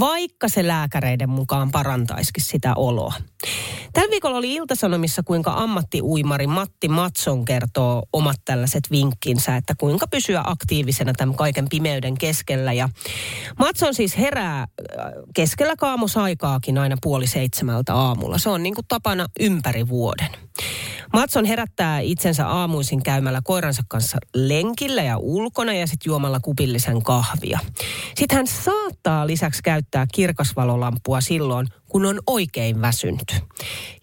vaikka 0.00 0.48
se 0.48 0.66
lääkäreiden 0.66 1.30
mukaan 1.30 1.70
parantaisikin 1.70 2.44
sitä 2.44 2.72
oloa. 2.76 3.14
Tällä 3.92 4.10
viikolla 4.10 4.38
oli 4.38 4.54
Iltasanomissa, 4.54 5.22
kuinka 5.22 5.52
ammattiuimari 5.56 6.46
Matti 6.46 6.88
Matson 6.88 7.44
kertoo 7.44 8.02
omat 8.12 8.36
tällaiset 8.44 8.90
vinkkinsä, 8.90 9.56
että 9.56 9.74
kuinka 9.78 10.06
pysyä 10.06 10.42
aktiivisena 10.46 11.12
tämän 11.12 11.34
kaiken 11.34 11.68
pimeyden 11.88 12.18
keskellä. 12.18 12.72
Ja 12.72 12.88
Matson 13.58 13.94
siis 13.94 14.18
herää 14.18 14.60
äh, 14.60 14.66
keskellä 15.34 15.76
kaamosaikaakin 15.76 16.78
aina 16.78 16.96
puoli 17.02 17.26
seitsemältä 17.26 17.94
aamulla. 17.94 18.38
Se 18.38 18.48
on 18.48 18.62
niin 18.62 18.74
kuin 18.74 18.84
tapana 18.88 19.26
ympäri 19.40 19.88
vuoden. 19.88 20.28
Matson 21.12 21.44
herättää 21.44 22.00
itsensä 22.00 22.48
aamuisin 22.48 23.02
käymällä 23.02 23.40
koiransa 23.44 23.82
kanssa 23.88 24.18
lenkillä 24.34 25.02
ja 25.02 25.18
ulkona 25.18 25.72
ja 25.72 25.86
sitten 25.86 26.10
juomalla 26.10 26.40
kupillisen 26.40 27.02
kahvia. 27.02 27.58
Sitten 28.16 28.36
hän 28.36 28.46
saattaa 28.46 29.26
lisäksi 29.26 29.62
käyttää 29.62 30.06
kirkasvalolampua 30.14 31.20
silloin, 31.20 31.68
kun 31.88 32.06
on 32.06 32.20
oikein 32.26 32.80
väsynyt. 32.80 33.40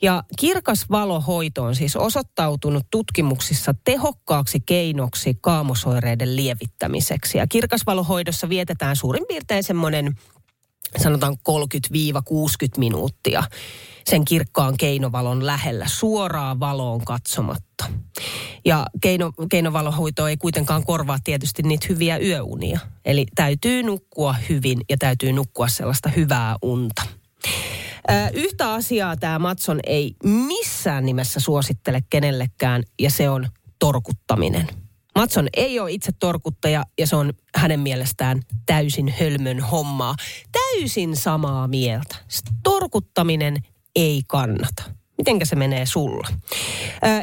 Ja 0.02 0.24
kirkas 0.40 0.86
valohoito 0.92 1.64
on 1.64 1.76
siis 1.76 1.96
osoittautunut 1.96 2.86
tutkimuksissa 2.92 3.74
tehokkaaksi 3.84 4.60
keinoksi 4.66 5.38
kaamosoireiden 5.42 6.36
lievittämiseksi. 6.36 7.38
Ja 7.38 7.48
kirkasvalohoidossa 7.48 8.50
vietetään 8.50 8.96
suurin 8.96 9.26
piirtein 9.28 9.64
semmoinen 9.64 10.16
sanotaan 10.98 11.34
30-60 11.34 11.38
minuuttia 12.78 13.44
sen 14.10 14.26
kirkkaan 14.26 14.78
keinovalon 14.78 15.46
lähellä 15.46 15.86
suoraan 15.88 16.60
valoon 16.60 17.06
katsomatta. 17.06 17.86
Ja 18.66 18.86
keino, 19.02 19.32
keinovalohoito 19.50 20.28
ei 20.28 20.38
kuitenkaan 20.38 20.86
korvaa 20.86 21.18
tietysti 21.24 21.64
niitä 21.64 21.86
hyviä 21.90 22.18
yöunia. 22.18 22.80
Eli 23.06 23.26
täytyy 23.36 23.84
nukkua 23.84 24.36
hyvin 24.50 24.82
ja 24.90 24.98
täytyy 24.98 25.34
nukkua 25.34 25.68
sellaista 25.68 26.10
hyvää 26.10 26.56
unta. 26.62 27.02
yhtä 28.34 28.74
asiaa 28.74 29.18
tämä 29.18 29.40
Matson 29.40 29.80
ei 29.86 30.16
missään 30.24 31.06
nimessä 31.06 31.40
suosittele 31.40 32.04
kenellekään 32.10 32.84
ja 33.00 33.10
se 33.10 33.30
on 33.30 33.48
torkuttaminen. 33.80 34.68
Matson 35.16 35.48
ei 35.54 35.80
ole 35.80 35.92
itse 35.92 36.12
torkuttaja 36.20 36.84
ja 37.00 37.08
se 37.08 37.16
on 37.16 37.34
hänen 37.56 37.80
mielestään 37.80 38.42
täysin 38.66 39.14
hölmön 39.20 39.60
hommaa. 39.60 40.16
Täysin 40.52 41.16
samaa 41.16 41.68
mieltä. 41.68 42.16
Torkuttaminen 42.64 43.64
ei 43.96 44.22
kannata. 44.28 44.84
Mitenkä 45.18 45.46
se 45.46 45.56
menee 45.56 45.86
sulla? 45.86 46.28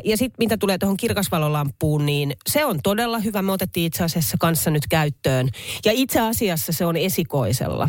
ja 0.04 0.16
sitten 0.16 0.36
mitä 0.38 0.56
tulee 0.56 0.78
tuohon 0.78 0.96
kirkasvalolampuun, 0.96 2.06
niin 2.06 2.32
se 2.46 2.64
on 2.64 2.80
todella 2.82 3.18
hyvä. 3.18 3.42
Me 3.42 3.52
otettiin 3.52 3.86
itse 3.86 4.04
asiassa 4.04 4.36
kanssa 4.40 4.70
nyt 4.70 4.86
käyttöön. 4.86 5.48
Ja 5.84 5.92
itse 5.94 6.20
asiassa 6.20 6.72
se 6.72 6.86
on 6.86 6.96
esikoisella 6.96 7.88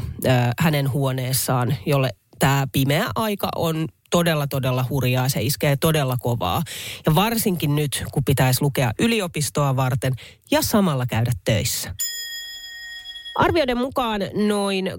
hänen 0.59 0.91
huoneessaan, 0.91 1.75
jolle 1.85 2.09
tämä 2.39 2.67
pimeä 2.71 3.05
aika 3.15 3.49
on 3.55 3.87
todella, 4.11 4.47
todella 4.47 4.85
hurjaa. 4.89 5.29
Se 5.29 5.41
iskee 5.41 5.75
todella 5.75 6.17
kovaa. 6.19 6.61
Ja 7.05 7.15
varsinkin 7.15 7.75
nyt, 7.75 8.03
kun 8.11 8.23
pitäisi 8.23 8.61
lukea 8.61 8.91
yliopistoa 8.99 9.75
varten 9.75 10.13
ja 10.51 10.61
samalla 10.61 11.05
käydä 11.05 11.31
töissä. 11.45 11.95
Arvioiden 13.35 13.77
mukaan 13.77 14.21
noin 14.47 14.87
20-30 14.87 14.91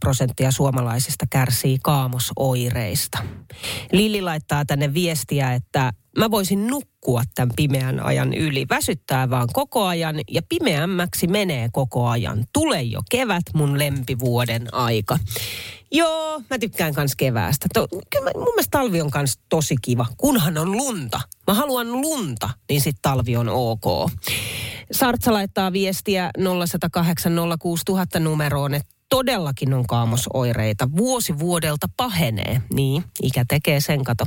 prosenttia 0.00 0.50
suomalaisista 0.50 1.26
kärsii 1.30 1.78
kaamosoireista. 1.82 3.18
Lilli 3.92 4.22
laittaa 4.22 4.64
tänne 4.64 4.94
viestiä, 4.94 5.54
että 5.54 5.92
mä 6.18 6.30
voisin 6.30 6.66
nukkua 6.66 7.22
tämän 7.34 7.54
pimeän 7.56 8.00
ajan 8.00 8.34
yli. 8.34 8.66
Väsyttää 8.70 9.30
vaan 9.30 9.48
koko 9.52 9.84
ajan 9.84 10.20
ja 10.30 10.42
pimeämmäksi 10.48 11.26
menee 11.26 11.68
koko 11.72 12.06
ajan. 12.06 12.44
Tule 12.52 12.82
jo 12.82 13.00
kevät, 13.10 13.44
mun 13.54 13.78
lempivuoden 13.78 14.74
aika. 14.74 15.18
Joo, 15.92 16.42
mä 16.50 16.58
tykkään 16.58 16.94
kans 16.94 17.16
keväästä. 17.16 17.66
To, 17.74 17.88
kyllä 18.10 18.30
mun 18.34 18.44
mielestä 18.44 18.78
talvi 18.78 19.00
on 19.00 19.10
kans 19.10 19.38
tosi 19.48 19.76
kiva, 19.82 20.06
kunhan 20.16 20.58
on 20.58 20.72
lunta. 20.72 21.20
Mä 21.46 21.54
haluan 21.54 21.92
lunta, 21.92 22.50
niin 22.68 22.80
sit 22.80 22.96
talvi 23.02 23.36
on 23.36 23.48
ok. 23.48 24.10
Sartsa 24.92 25.32
laittaa 25.32 25.72
viestiä 25.72 26.30
0108 26.66 27.32
06000 27.58 28.20
numeroon, 28.20 28.74
että 28.74 28.95
todellakin 29.08 29.74
on 29.74 29.86
kaamosoireita. 29.86 30.88
Vuosi 30.96 31.38
vuodelta 31.38 31.86
pahenee. 31.96 32.62
Niin, 32.72 33.04
ikä 33.22 33.44
tekee 33.48 33.80
sen 33.80 34.04
kato. 34.04 34.26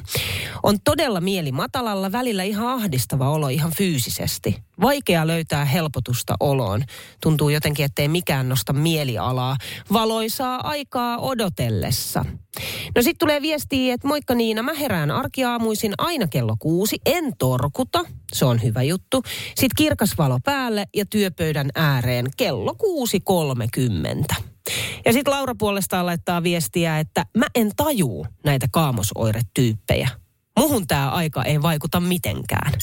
On 0.63 0.77
todella 0.83 1.21
mieli 1.21 1.51
matalalla, 1.51 2.11
välillä 2.11 2.43
ihan 2.43 2.67
ahdistava 2.67 3.29
olo 3.29 3.47
ihan 3.47 3.71
fyysisesti. 3.77 4.63
Vaikea 4.81 5.27
löytää 5.27 5.65
helpotusta 5.65 6.35
oloon. 6.39 6.83
Tuntuu 7.21 7.49
jotenkin, 7.49 7.85
ettei 7.85 8.07
mikään 8.07 8.49
nosta 8.49 8.73
mielialaa. 8.73 9.57
Valoisaa 9.93 10.67
aikaa 10.67 11.17
odotellessa. 11.17 12.25
No 12.95 13.01
sitten 13.01 13.19
tulee 13.19 13.41
viestiä, 13.41 13.93
että 13.93 14.07
moikka 14.07 14.35
Niina, 14.35 14.63
mä 14.63 14.73
herään 14.73 15.11
arkiaamuisin 15.11 15.93
aina 15.97 16.27
kello 16.27 16.55
kuusi. 16.59 16.97
En 17.05 17.37
torkuta, 17.37 18.05
se 18.33 18.45
on 18.45 18.63
hyvä 18.63 18.83
juttu. 18.83 19.23
Sitten 19.47 19.75
kirkas 19.77 20.17
valo 20.17 20.39
päälle 20.45 20.85
ja 20.95 21.05
työpöydän 21.05 21.69
ääreen 21.75 22.25
kello 22.37 22.75
6.30. 24.33 24.43
Ja 25.05 25.13
sitten 25.13 25.33
Laura 25.33 25.55
puolestaan 25.55 26.05
laittaa 26.05 26.43
viestiä, 26.43 26.99
että 26.99 27.25
mä 27.37 27.45
en 27.55 27.71
tajuu 27.75 28.27
näitä 28.45 28.67
kaamosoiretyyppejä. 28.71 30.09
Muhun 30.59 30.87
tämä 30.87 31.09
aika 31.09 31.43
ei 31.43 31.61
vaikuta 31.61 31.99
mitenkään. 31.99 32.73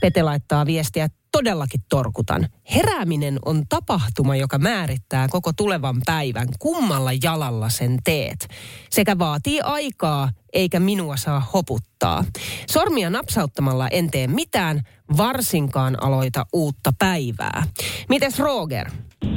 Pete 0.00 0.22
laittaa 0.22 0.66
viestiä, 0.66 1.08
todellakin 1.32 1.80
torkutan. 1.88 2.46
Herääminen 2.74 3.38
on 3.44 3.62
tapahtuma, 3.68 4.36
joka 4.36 4.58
määrittää 4.58 5.28
koko 5.30 5.52
tulevan 5.52 5.96
päivän, 6.06 6.48
kummalla 6.58 7.10
jalalla 7.22 7.68
sen 7.68 7.98
teet. 8.04 8.48
Sekä 8.90 9.18
vaatii 9.18 9.60
aikaa, 9.60 10.30
eikä 10.52 10.80
minua 10.80 11.16
saa 11.16 11.40
hoputtaa. 11.40 12.24
Sormia 12.70 13.10
napsauttamalla 13.10 13.88
en 13.88 14.10
tee 14.10 14.26
mitään, 14.26 14.80
varsinkaan 15.16 16.02
aloita 16.02 16.46
uutta 16.52 16.92
päivää. 16.98 17.62
Mites 18.08 18.38
Roger? 18.38 18.90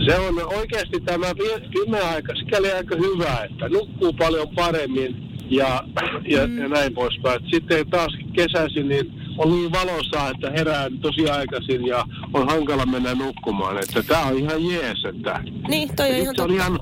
Se 0.06 0.20
on 0.20 0.54
oikeasti 0.58 1.00
tämä 1.06 1.28
pimeä-aika 1.74 2.36
sikäli 2.36 2.72
aika 2.72 2.96
hyvä, 2.96 3.44
että 3.44 3.70
nukkuu 3.70 4.14
paljon 4.14 4.48
paremmin 4.56 5.16
ja, 5.50 5.84
ja, 6.28 6.48
mm. 6.48 6.58
ja 6.58 6.68
näin 6.68 6.94
poispäin. 6.94 7.40
Sitten 7.52 7.90
taas 7.90 8.18
kesäisin 8.34 8.90
niin 8.90 9.14
on 9.38 9.52
niin 9.52 9.72
valossa, 9.72 10.30
että 10.30 10.52
herää 10.52 10.88
tosi 11.02 11.30
aikaisin 11.30 11.88
ja 11.88 12.06
on 12.34 12.50
hankala 12.50 12.86
mennä 12.86 13.16
nukkumaan. 13.16 13.78
Että 13.78 14.04
tämä 14.04 14.26
on 14.26 14.38
ihan 14.38 14.66
jees. 14.66 15.06
Että, 15.06 15.44
niin, 15.68 15.96
toi 15.96 16.10
on 16.10 16.16
ihan, 16.16 16.36
se 16.36 16.42
on 16.42 16.52
ihan 16.52 16.80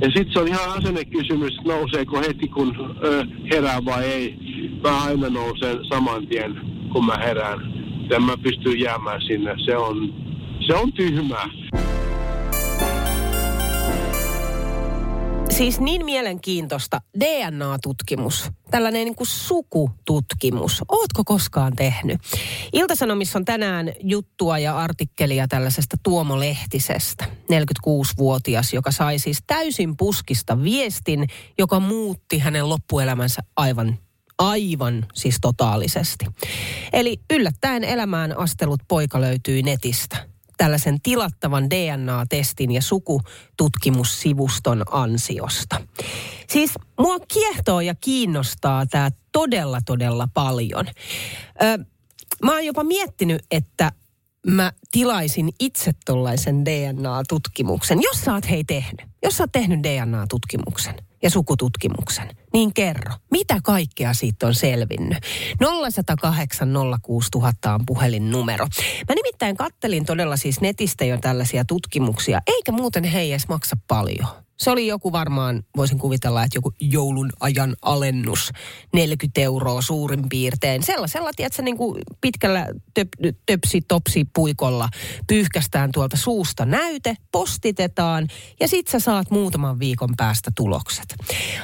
Ja 0.00 0.06
sitten 0.06 0.32
se 0.32 0.40
on 0.40 0.48
ihan 0.48 0.78
asennekysymys, 0.78 1.58
että 1.58 1.72
nouseeko 1.74 2.20
heti 2.20 2.48
kun 2.48 2.96
ö, 3.04 3.24
herää 3.52 3.84
vai 3.84 4.04
ei. 4.04 4.36
Mä 4.82 5.04
aina 5.04 5.28
nousen 5.28 5.78
saman 5.88 6.26
tien, 6.26 6.60
kun 6.92 7.06
mä 7.06 7.16
herään. 7.16 7.58
Ja 8.10 8.20
mä 8.20 8.36
pystyn 8.42 8.80
jäämään 8.80 9.20
sinne. 9.22 9.54
Se 9.64 9.76
on, 9.76 10.14
se 10.66 10.74
on 10.74 10.92
tyhmää. 10.92 11.46
Siis 15.58 15.80
niin 15.80 16.04
mielenkiintoista 16.04 17.00
DNA-tutkimus, 17.20 18.50
tällainen 18.70 19.04
niin 19.04 19.14
kuin 19.14 19.26
sukututkimus. 19.26 20.82
Ootko 20.88 21.22
koskaan 21.24 21.76
tehnyt? 21.76 22.20
Iltasanomissa 22.72 23.38
on 23.38 23.44
tänään 23.44 23.92
juttua 24.00 24.58
ja 24.58 24.78
artikkelia 24.78 25.48
tällaisesta 25.48 25.96
Tuomo 26.02 26.40
Lehtisestä, 26.40 27.24
46-vuotias, 27.24 28.72
joka 28.72 28.90
sai 28.90 29.18
siis 29.18 29.38
täysin 29.46 29.96
puskista 29.96 30.62
viestin, 30.62 31.26
joka 31.58 31.80
muutti 31.80 32.38
hänen 32.38 32.68
loppuelämänsä 32.68 33.42
aivan 33.56 33.98
aivan 34.38 35.06
siis 35.14 35.38
totaalisesti. 35.40 36.26
Eli 36.92 37.20
yllättäen 37.30 37.84
elämään 37.84 38.38
astelut 38.38 38.80
poika 38.88 39.20
löytyi 39.20 39.62
netistä 39.62 40.28
tällaisen 40.58 41.00
tilattavan 41.02 41.70
DNA-testin 41.70 42.70
ja 42.70 42.82
sukututkimussivuston 42.82 44.84
ansiosta. 44.90 45.80
Siis 46.48 46.72
mua 46.98 47.16
kiehtoo 47.32 47.80
ja 47.80 47.94
kiinnostaa 47.94 48.86
tämä 48.86 49.10
todella, 49.32 49.80
todella 49.86 50.28
paljon. 50.34 50.86
Ö, 51.62 51.84
mä 52.44 52.52
oon 52.52 52.66
jopa 52.66 52.84
miettinyt, 52.84 53.42
että 53.50 53.92
mä 54.46 54.72
tilaisin 54.92 55.48
itse 55.60 55.92
tuollaisen 56.06 56.64
DNA-tutkimuksen. 56.64 58.02
Jos 58.02 58.24
sä 58.24 58.34
oot 58.34 58.50
hei 58.50 58.64
tehnyt, 58.64 59.06
jos 59.22 59.36
sä 59.36 59.42
oot 59.42 59.52
tehnyt 59.52 59.82
DNA-tutkimuksen 59.82 61.07
ja 61.22 61.30
sukututkimuksen, 61.30 62.28
niin 62.52 62.74
kerro, 62.74 63.14
mitä 63.30 63.60
kaikkea 63.64 64.14
siitä 64.14 64.46
on 64.46 64.54
selvinnyt? 64.54 65.18
0108 65.92 66.68
06000 67.02 67.74
on 67.74 67.80
puhelinnumero. 67.86 68.66
Mä 69.08 69.14
nimittäin 69.14 69.56
kattelin 69.56 70.04
todella 70.04 70.36
siis 70.36 70.60
netistä 70.60 71.04
jo 71.04 71.18
tällaisia 71.18 71.64
tutkimuksia, 71.64 72.40
eikä 72.46 72.72
muuten 72.72 73.04
hei 73.04 73.30
edes 73.30 73.48
maksa 73.48 73.76
paljon. 73.88 74.47
Se 74.58 74.70
oli 74.70 74.86
joku 74.86 75.12
varmaan, 75.12 75.62
voisin 75.76 75.98
kuvitella, 75.98 76.44
että 76.44 76.58
joku 76.58 76.72
joulun 76.80 77.30
ajan 77.40 77.76
alennus, 77.82 78.50
40 78.94 79.40
euroa 79.40 79.82
suurin 79.82 80.28
piirtein. 80.28 80.82
Sellaisella, 80.82 81.30
tiedätkö, 81.36 81.62
niin 81.62 81.76
kuin 81.76 82.02
pitkällä 82.20 82.66
töp, 82.94 83.08
töpsi 83.46 83.80
topsi 83.80 84.24
puikolla 84.34 84.88
pyyhkästään 85.26 85.92
tuolta 85.92 86.16
suusta 86.16 86.64
näyte, 86.64 87.16
postitetaan 87.32 88.28
ja 88.60 88.68
sit 88.68 88.88
sä 88.88 89.00
saat 89.00 89.30
muutaman 89.30 89.78
viikon 89.78 90.14
päästä 90.16 90.50
tulokset. 90.56 91.14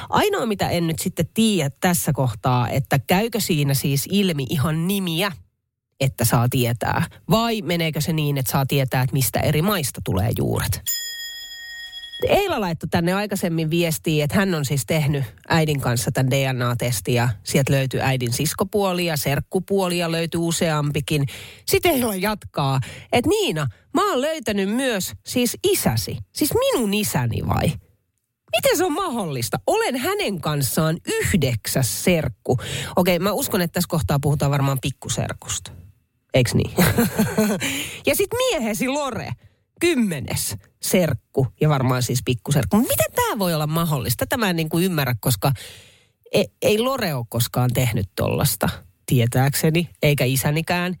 Ainoa, 0.09 0.45
mitä 0.45 0.69
en 0.69 0.87
nyt 0.87 0.99
sitten 0.99 1.29
tiedä 1.33 1.69
tässä 1.79 2.13
kohtaa, 2.13 2.69
että 2.69 2.99
käykö 2.99 3.39
siinä 3.39 3.73
siis 3.73 4.07
ilmi 4.11 4.45
ihan 4.49 4.87
nimiä, 4.87 5.31
että 5.99 6.25
saa 6.25 6.49
tietää, 6.49 7.05
vai 7.29 7.61
meneekö 7.61 8.01
se 8.01 8.13
niin, 8.13 8.37
että 8.37 8.51
saa 8.51 8.65
tietää, 8.65 9.01
että 9.01 9.13
mistä 9.13 9.39
eri 9.39 9.61
maista 9.61 10.01
tulee 10.03 10.29
juuret. 10.37 11.04
Eila 12.23 12.61
laittoi 12.61 12.89
tänne 12.89 13.13
aikaisemmin 13.13 13.69
viestiä, 13.69 14.23
että 14.23 14.37
hän 14.37 14.53
on 14.53 14.65
siis 14.65 14.85
tehnyt 14.85 15.23
äidin 15.49 15.81
kanssa 15.81 16.11
tämän 16.11 16.31
DNA-testin 16.31 17.15
ja 17.15 17.29
sieltä 17.43 17.73
löytyy 17.73 18.01
äidin 18.01 18.33
siskopuoli 18.33 19.05
ja 19.05 19.17
serkkupuoli 19.17 19.97
ja 19.97 20.11
löytyy 20.11 20.39
useampikin. 20.41 21.25
Sitten 21.67 21.91
Eila 21.91 22.15
jatkaa, 22.15 22.79
että 23.11 23.29
Niina, 23.29 23.67
mä 23.93 24.09
oon 24.09 24.21
löytänyt 24.21 24.69
myös 24.69 25.13
siis 25.25 25.57
isäsi, 25.63 26.17
siis 26.33 26.53
minun 26.53 26.93
isäni 26.93 27.47
vai? 27.47 27.67
Miten 28.51 28.77
se 28.77 28.85
on 28.85 28.93
mahdollista? 28.93 29.59
Olen 29.67 29.95
hänen 29.95 30.41
kanssaan 30.41 30.97
yhdeksäs 31.07 32.03
serkku. 32.03 32.57
Okei, 32.95 33.19
mä 33.19 33.31
uskon, 33.31 33.61
että 33.61 33.73
tässä 33.73 33.89
kohtaa 33.89 34.19
puhutaan 34.21 34.51
varmaan 34.51 34.77
pikkuserkusta. 34.81 35.71
Eiks 36.33 36.53
niin? 36.53 36.71
ja 38.07 38.15
sitten 38.15 38.37
miehesi 38.37 38.87
Lore 38.87 39.31
kymmenes 39.81 40.55
serkku 40.81 41.47
ja 41.61 41.69
varmaan 41.69 42.03
siis 42.03 42.21
pikkuserkku. 42.25 42.77
Miten 42.77 43.11
tämä 43.15 43.39
voi 43.39 43.53
olla 43.53 43.67
mahdollista? 43.67 44.25
Tätä 44.25 44.37
mä 44.37 44.49
en 44.49 44.55
niin 44.55 44.69
kuin 44.69 44.83
ymmärrä, 44.83 45.15
koska 45.19 45.51
ei, 46.31 46.47
ei 46.61 46.79
Lore 46.79 47.13
ole 47.13 47.25
koskaan 47.29 47.73
tehnyt 47.73 48.09
tollasta, 48.15 48.69
tietääkseni, 49.05 49.89
eikä 50.03 50.25
isänikään. 50.25 50.95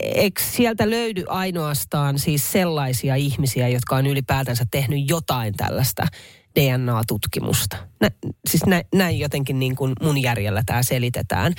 Eikö 0.00 0.42
sieltä 0.42 0.90
löydy 0.90 1.24
ainoastaan 1.28 2.18
siis 2.18 2.52
sellaisia 2.52 3.14
ihmisiä, 3.16 3.68
jotka 3.68 3.96
on 3.96 4.06
ylipäätänsä 4.06 4.64
tehnyt 4.70 5.10
jotain 5.10 5.54
tällaista 5.56 6.06
DNA-tutkimusta. 6.60 7.76
Nä, 8.00 8.10
siis 8.48 8.66
nä, 8.66 8.82
näin 8.94 9.18
jotenkin 9.18 9.58
niin 9.58 9.76
kuin 9.76 9.92
mun 10.02 10.22
järjellä 10.22 10.62
tämä 10.66 10.82
selitetään. 10.82 11.52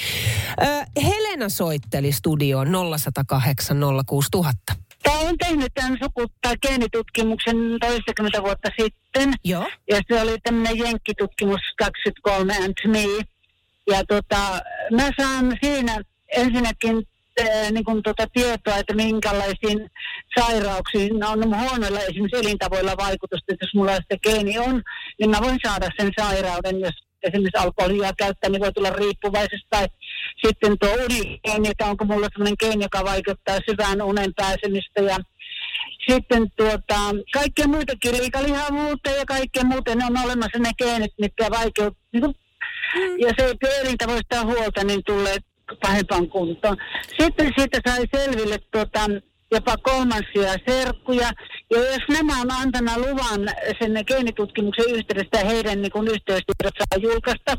Ö, 0.62 0.86
Helena 1.04 1.50
soitteli 1.50 2.12
studioon 2.12 2.68
0108 3.00 3.78
06000. 4.06 4.89
On 5.10 5.38
tehnyt 5.38 5.72
tämän 5.74 5.98
suku- 6.04 6.34
tai 6.42 6.56
geenitutkimuksen 6.68 7.58
toistakymmentä 7.82 8.44
vuotta 8.44 8.70
sitten. 8.80 9.34
Joo. 9.44 9.70
Ja 9.90 10.02
se 10.08 10.22
oli 10.22 10.38
tämmöinen 10.44 10.78
jenkkitutkimus 10.78 11.62
23 11.78 12.54
and 12.58 12.74
me. 12.88 13.06
Ja 13.88 14.04
tota, 14.08 14.60
mä 14.92 15.10
saan 15.22 15.58
siinä 15.64 16.02
ensinnäkin 16.36 17.04
äh, 17.42 17.72
niin 17.72 17.84
kuin 17.84 18.04
tota 18.04 18.28
tietoa, 18.34 18.78
että 18.78 18.96
minkälaisiin 18.96 19.90
sairauksiin 20.40 21.24
on 21.24 21.60
huonoilla 21.60 22.00
esimerkiksi 22.00 22.40
elintavoilla 22.40 22.98
vaikutusta. 22.98 23.54
Että 23.54 23.66
jos 23.66 23.74
mulla 23.76 23.96
sitä 23.96 24.18
geeni 24.24 24.60
on, 24.60 24.82
niin 25.20 25.30
mä 25.30 25.42
voin 25.42 25.60
saada 25.66 25.88
sen 26.00 26.12
sairauden, 26.20 26.80
jos 26.80 27.09
esimerkiksi 27.24 27.58
alkoholia 27.58 28.14
käyttää, 28.18 28.50
niin 28.50 28.62
voi 28.62 28.74
tulla 28.74 28.90
riippuvaisesta. 28.90 29.68
Tai 29.70 29.88
sitten 30.46 30.80
tuo 30.80 30.90
unigeeni, 30.94 31.70
että 31.70 31.86
onko 31.86 32.06
mulla 32.06 32.28
sellainen 32.32 32.60
geeni, 32.60 32.84
joka 32.84 33.06
vaikuttaa 33.06 33.58
syvään 33.70 34.02
unen 34.02 34.34
pääsemistä 34.36 35.02
ja 35.02 35.18
sitten 36.10 36.48
tuota, 36.58 37.00
kaikkea 37.34 37.68
muitakin, 37.68 38.18
liikalihavuutta 38.18 39.10
ja 39.10 39.26
kaikkea 39.26 39.64
muuta, 39.64 39.96
ne 39.96 40.06
on 40.06 40.26
olemassa 40.26 40.60
ne 40.60 40.72
geenit, 40.78 41.12
mitkä 41.20 41.48
vaikeuttavat. 41.50 41.98
Niin 42.14 42.22
kuin, 42.22 42.36
ja 43.18 43.34
se, 43.38 43.50
että 43.50 43.68
elintavoista 43.82 44.46
huolta, 44.46 44.84
niin 44.84 45.02
tulee 45.06 45.38
pahempaan 45.82 46.30
kuntoon. 46.30 46.78
Sitten 47.20 47.54
siitä 47.58 47.80
sai 47.88 48.06
selville 48.16 48.60
tuota, 48.72 49.00
jopa 49.52 49.78
kolmansia 49.78 50.54
serkkuja. 50.68 51.32
Ja 51.72 51.78
jos 51.78 52.04
nämä 52.10 52.42
on 52.42 52.52
antanut 52.52 52.98
luvan 52.98 53.42
sen 53.80 54.04
geenitutkimuksen 54.08 54.90
yhteydessä 54.90 55.46
heidän 55.46 55.82
niin 55.82 56.08
yhteystiedot 56.12 56.74
saa 56.78 57.12
julkaista 57.12 57.58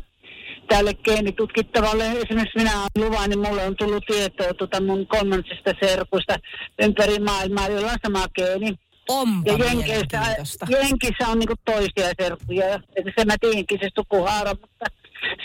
tälle 0.67 0.93
geenitutkittavalle, 0.93 2.11
esimerkiksi 2.11 2.57
minä 2.57 2.71
olen 2.79 3.09
luvan, 3.09 3.29
niin 3.29 3.39
mulle 3.39 3.65
on 3.65 3.75
tullut 3.75 4.03
tietoa 4.07 4.53
tuota 4.53 4.81
mun 4.81 5.07
kolmansista 5.07 5.73
serkuista 5.83 6.35
ympäri 6.81 7.19
maailmaa, 7.19 7.67
joilla 7.67 7.91
on 7.91 7.97
sama 8.05 8.25
geeni. 8.35 8.73
Onpa 9.09 9.51
ja 9.51 9.65
Jenkeissä, 9.65 10.21
Jenkissä 10.69 11.27
on 11.27 11.39
niinku 11.39 11.55
toisia 11.65 12.11
serkkuja, 12.21 12.75
että 12.95 13.11
se 13.17 13.25
mä 13.25 13.35
tiedänkin 13.41 13.79
se 13.81 13.89
sukuhaara, 13.95 14.53
mutta 14.61 14.85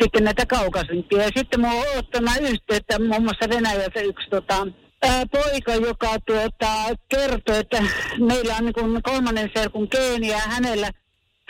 sitten 0.02 0.24
näitä 0.24 0.46
kaukaisimpia. 0.46 1.22
Ja 1.22 1.30
sitten 1.36 1.60
mulla 1.60 1.74
on 1.74 1.98
ottanut 1.98 2.36
yhteyttä 2.40 2.98
muun 2.98 3.22
muassa 3.22 3.48
Venäjältä 3.48 4.00
yksi 4.00 4.30
tota, 4.30 4.66
poika, 5.32 5.74
joka 5.74 6.16
tuota, 6.26 6.96
kertoi, 7.08 7.58
että 7.58 7.82
meillä 8.18 8.56
on 8.56 8.64
niin 8.64 9.02
kolmannen 9.02 9.50
serkun 9.54 9.88
geeni 9.90 10.28
ja 10.28 10.38
hänellä 10.38 10.90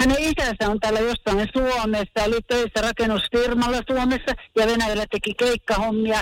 hänen 0.01 0.17
isänsä 0.21 0.71
on 0.71 0.81
täällä 0.81 1.01
jossain 1.01 1.49
Suomessa, 1.57 2.25
oli 2.25 2.41
töissä 2.49 2.81
rakennusfirmalla 2.83 3.79
Suomessa 3.91 4.33
ja 4.57 4.67
Venäjällä 4.67 5.05
teki 5.11 5.35
keikkahommia. 5.35 6.21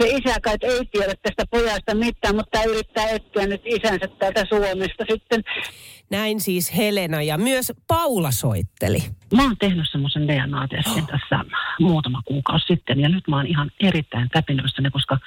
Se 0.00 0.08
isä 0.08 0.40
kai 0.42 0.56
ei 0.62 0.80
tiedä 0.92 1.14
tästä 1.22 1.44
pojasta 1.50 1.94
mitään, 1.94 2.36
mutta 2.36 2.64
yrittää 2.64 3.08
etsiä 3.08 3.46
nyt 3.46 3.62
isänsä 3.64 4.08
täältä 4.18 4.44
Suomesta 4.48 5.04
sitten. 5.10 5.42
Näin 6.12 6.40
siis 6.40 6.76
Helena 6.76 7.22
ja 7.22 7.38
myös 7.38 7.72
Paula 7.88 8.30
soitteli. 8.30 8.98
Mä 9.34 9.42
oon 9.42 9.56
tehnyt 9.58 9.86
semmoisen 9.92 10.28
DNA-testin 10.28 11.06
tässä 11.06 11.44
muutama 11.80 12.22
kuukausi 12.24 12.66
sitten 12.66 13.00
ja 13.00 13.08
nyt 13.08 13.28
mä 13.28 13.36
oon 13.36 13.46
ihan 13.46 13.70
erittäin 13.80 14.28
täpinöissäni, 14.28 14.90
koska 14.90 15.18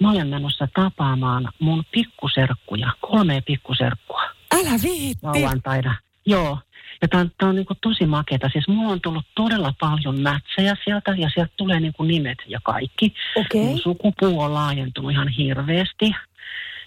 mä 0.00 0.10
olen 0.10 0.28
menossa 0.28 0.68
tapaamaan 0.74 1.48
mun 1.58 1.84
pikkuserkkuja, 1.92 2.92
kolme 3.00 3.42
pikkuserkkua. 3.46 4.22
Älä 4.54 4.78
viitti! 4.82 5.26
Lauantaina. 5.26 5.94
Joo, 6.26 6.58
ja 7.02 7.08
tämä 7.08 7.20
on, 7.20 7.30
tää 7.38 7.48
on 7.48 7.56
niinku 7.56 7.74
tosi 7.80 8.06
makeata. 8.06 8.48
Siis 8.48 8.68
mulla 8.68 8.92
on 8.92 9.00
tullut 9.00 9.26
todella 9.34 9.74
paljon 9.80 10.20
mätsejä 10.20 10.76
sieltä 10.84 11.14
ja 11.16 11.30
sieltä 11.34 11.52
tulee 11.56 11.80
niinku 11.80 12.02
nimet 12.02 12.38
ja 12.46 12.60
kaikki. 12.62 13.14
Okay. 13.36 13.60
Mun 13.60 13.78
sukupuu 13.78 14.40
on 14.40 14.54
laajentunut 14.54 15.10
ihan 15.10 15.28
hirveästi. 15.28 16.14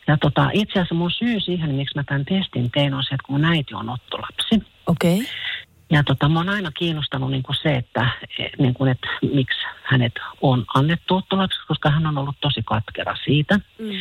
Ja 0.08 0.18
tota, 0.18 0.50
itse 0.54 0.72
asiassa 0.80 0.96
mun 0.96 1.12
syy 1.12 1.40
siihen, 1.40 1.76
miksi 1.76 1.96
mä 1.96 2.04
tämän 2.04 2.26
testin 2.26 2.72
tein, 2.72 2.94
on 2.94 3.04
se, 3.04 3.16
että 3.16 3.26
kun 3.26 3.36
mun 3.36 3.46
äiti 3.46 3.74
on 3.74 3.90
ottolapsi. 3.90 4.64
Okei. 4.88 5.14
Okay. 5.16 5.26
Ja 5.92 6.04
tota, 6.04 6.30
mä 6.30 6.40
oon 6.40 6.50
aina 6.50 6.72
kiinnostanut 6.72 7.32
niin 7.32 7.44
kuin 7.44 7.56
se, 7.64 7.76
että, 7.76 8.10
niin 8.58 8.74
kuin, 8.74 8.92
että 8.92 9.08
miksi 9.34 9.60
hänet 9.84 10.14
on 10.42 10.66
annettu 10.76 11.16
ottolapsi, 11.16 11.60
koska 11.68 11.90
hän 11.90 12.08
on 12.08 12.18
ollut 12.18 12.36
tosi 12.42 12.62
katkera 12.66 13.16
siitä. 13.26 13.60
Mm. 13.80 13.92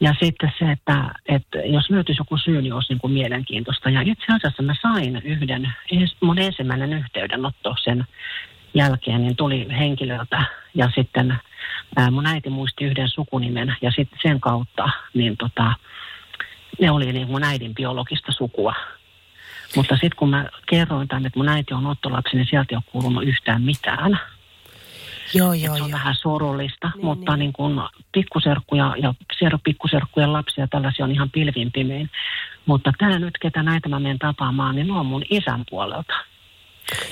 Ja 0.00 0.14
sitten 0.20 0.52
se, 0.58 0.70
että, 0.70 1.14
että 1.26 1.58
jos 1.58 1.90
löytyisi 1.90 2.20
joku 2.20 2.38
syy, 2.38 2.62
niin 2.62 2.72
olisi 2.72 2.92
niin 2.92 3.00
kuin 3.00 3.12
mielenkiintoista. 3.12 3.90
Ja 3.90 4.00
itse 4.00 4.24
asiassa 4.32 4.62
mä 4.62 4.74
sain 4.82 5.22
yhden, 5.24 5.74
mun 6.20 6.38
ensimmäinen 6.38 6.92
yhteydenotto 6.92 7.74
sen 7.84 8.04
jälkeen, 8.74 9.22
niin 9.22 9.36
tuli 9.36 9.66
henkilöltä 9.78 10.44
ja 10.74 10.90
sitten 10.94 11.38
ää, 11.96 12.10
mun 12.10 12.26
äiti 12.26 12.50
muisti 12.50 12.84
yhden 12.84 13.08
sukunimen 13.08 13.76
ja 13.82 13.90
sitten 13.90 14.18
sen 14.22 14.40
kautta 14.40 14.88
niin 15.14 15.36
tota, 15.36 15.74
ne 16.80 16.90
oli 16.90 17.12
niin 17.12 17.30
mun 17.30 17.44
äidin 17.44 17.74
biologista 17.74 18.32
sukua. 18.32 18.74
Mutta 19.76 19.94
sitten 19.94 20.16
kun 20.16 20.30
mä 20.30 20.48
kerroin 20.66 21.08
tänne, 21.08 21.26
että 21.26 21.38
mun 21.38 21.48
äiti 21.48 21.74
on 21.74 21.86
ottolapsi, 21.86 22.36
niin 22.36 22.46
sieltä 22.50 22.68
ei 22.70 22.76
ole 22.76 22.84
kuulunut 22.92 23.24
yhtään 23.24 23.62
mitään. 23.62 24.20
Joo, 25.34 25.52
joo, 25.52 25.76
se 25.76 25.82
on 25.82 25.90
joo. 25.90 25.98
vähän 25.98 26.14
surullista, 26.14 26.90
niin, 26.94 27.04
mutta 27.04 27.32
niin. 27.32 27.38
Niin 27.38 27.52
kun 27.52 27.88
pikkuserkkuja 28.12 28.94
ja 29.02 29.14
siero 29.38 29.58
pikkuserkkujen 29.64 30.32
lapsia 30.32 30.66
tällaisia 30.66 31.04
on 31.04 31.12
ihan 31.12 31.30
pilvin 31.30 31.72
pimein. 31.72 32.10
Mutta 32.66 32.92
tämä 32.98 33.18
nyt, 33.18 33.38
ketä 33.40 33.62
näitä 33.62 33.88
mä 33.88 34.00
menen 34.00 34.18
tapaamaan, 34.18 34.74
niin 34.74 34.86
ne 34.86 34.92
on 34.92 35.06
mun 35.06 35.24
isän 35.30 35.64
puolelta. 35.70 36.14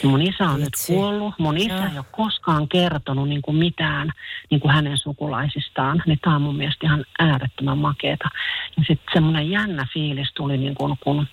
Ja 0.02 0.08
mun 0.08 0.22
isä 0.22 0.44
on 0.44 0.60
nyt 0.60 0.72
kuollut. 0.86 1.34
Mun 1.38 1.58
isä 1.58 1.88
ei 1.92 1.98
ole 1.98 2.04
koskaan 2.10 2.68
kertonut 2.68 3.28
niin 3.28 3.42
kuin 3.42 3.56
mitään 3.56 4.12
niin 4.50 4.60
kuin 4.60 4.74
hänen 4.74 4.98
sukulaisistaan. 4.98 6.02
Niin 6.06 6.18
tämä 6.22 6.36
on 6.36 6.42
mun 6.42 6.56
mielestä 6.56 6.86
ihan 6.86 7.04
äärettömän 7.18 7.78
makeeta. 7.78 8.28
Ja 8.76 8.84
sitten 8.86 9.12
semmoinen 9.12 9.50
jännä 9.50 9.86
fiilis 9.94 10.32
tuli, 10.34 10.56
niin 10.56 10.74
kuin, 10.74 10.96
kun 11.04 11.26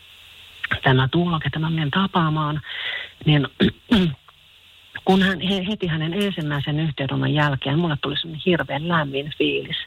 tämä 0.84 1.08
Tuula, 1.12 1.40
ketä 1.40 1.60
mä 1.60 1.70
menen 1.70 1.92
tapaamaan, 1.92 2.62
niin 3.26 3.48
kun 5.06 5.22
hän, 5.22 5.42
he, 5.42 5.66
heti 5.68 5.88
hänen 5.88 6.14
ensimmäisen 6.14 6.80
yhteydenoton 6.80 7.34
jälkeen, 7.34 7.80
mulle 7.80 7.98
tuli 8.02 8.18
semmoinen 8.18 8.44
hirveän 8.46 8.88
lämmin 8.88 9.34
fiilis 9.38 9.78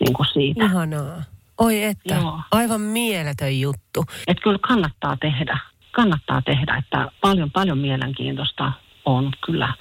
niin 0.00 0.12
kuin 0.12 0.26
siitä. 0.32 0.64
Ihanaa. 0.64 1.22
Oi 1.58 1.82
että, 1.82 2.14
Joo. 2.14 2.40
aivan 2.50 2.80
mieletön 2.80 3.60
juttu. 3.60 4.04
Että 4.26 4.42
kyllä 4.42 4.58
kannattaa 4.58 5.16
tehdä, 5.20 5.58
kannattaa 5.92 6.42
tehdä, 6.42 6.76
että 6.76 7.08
paljon 7.20 7.50
paljon 7.50 7.78
mielenkiintoista 7.78 8.72
on 9.04 9.32
kyllä 9.46 9.74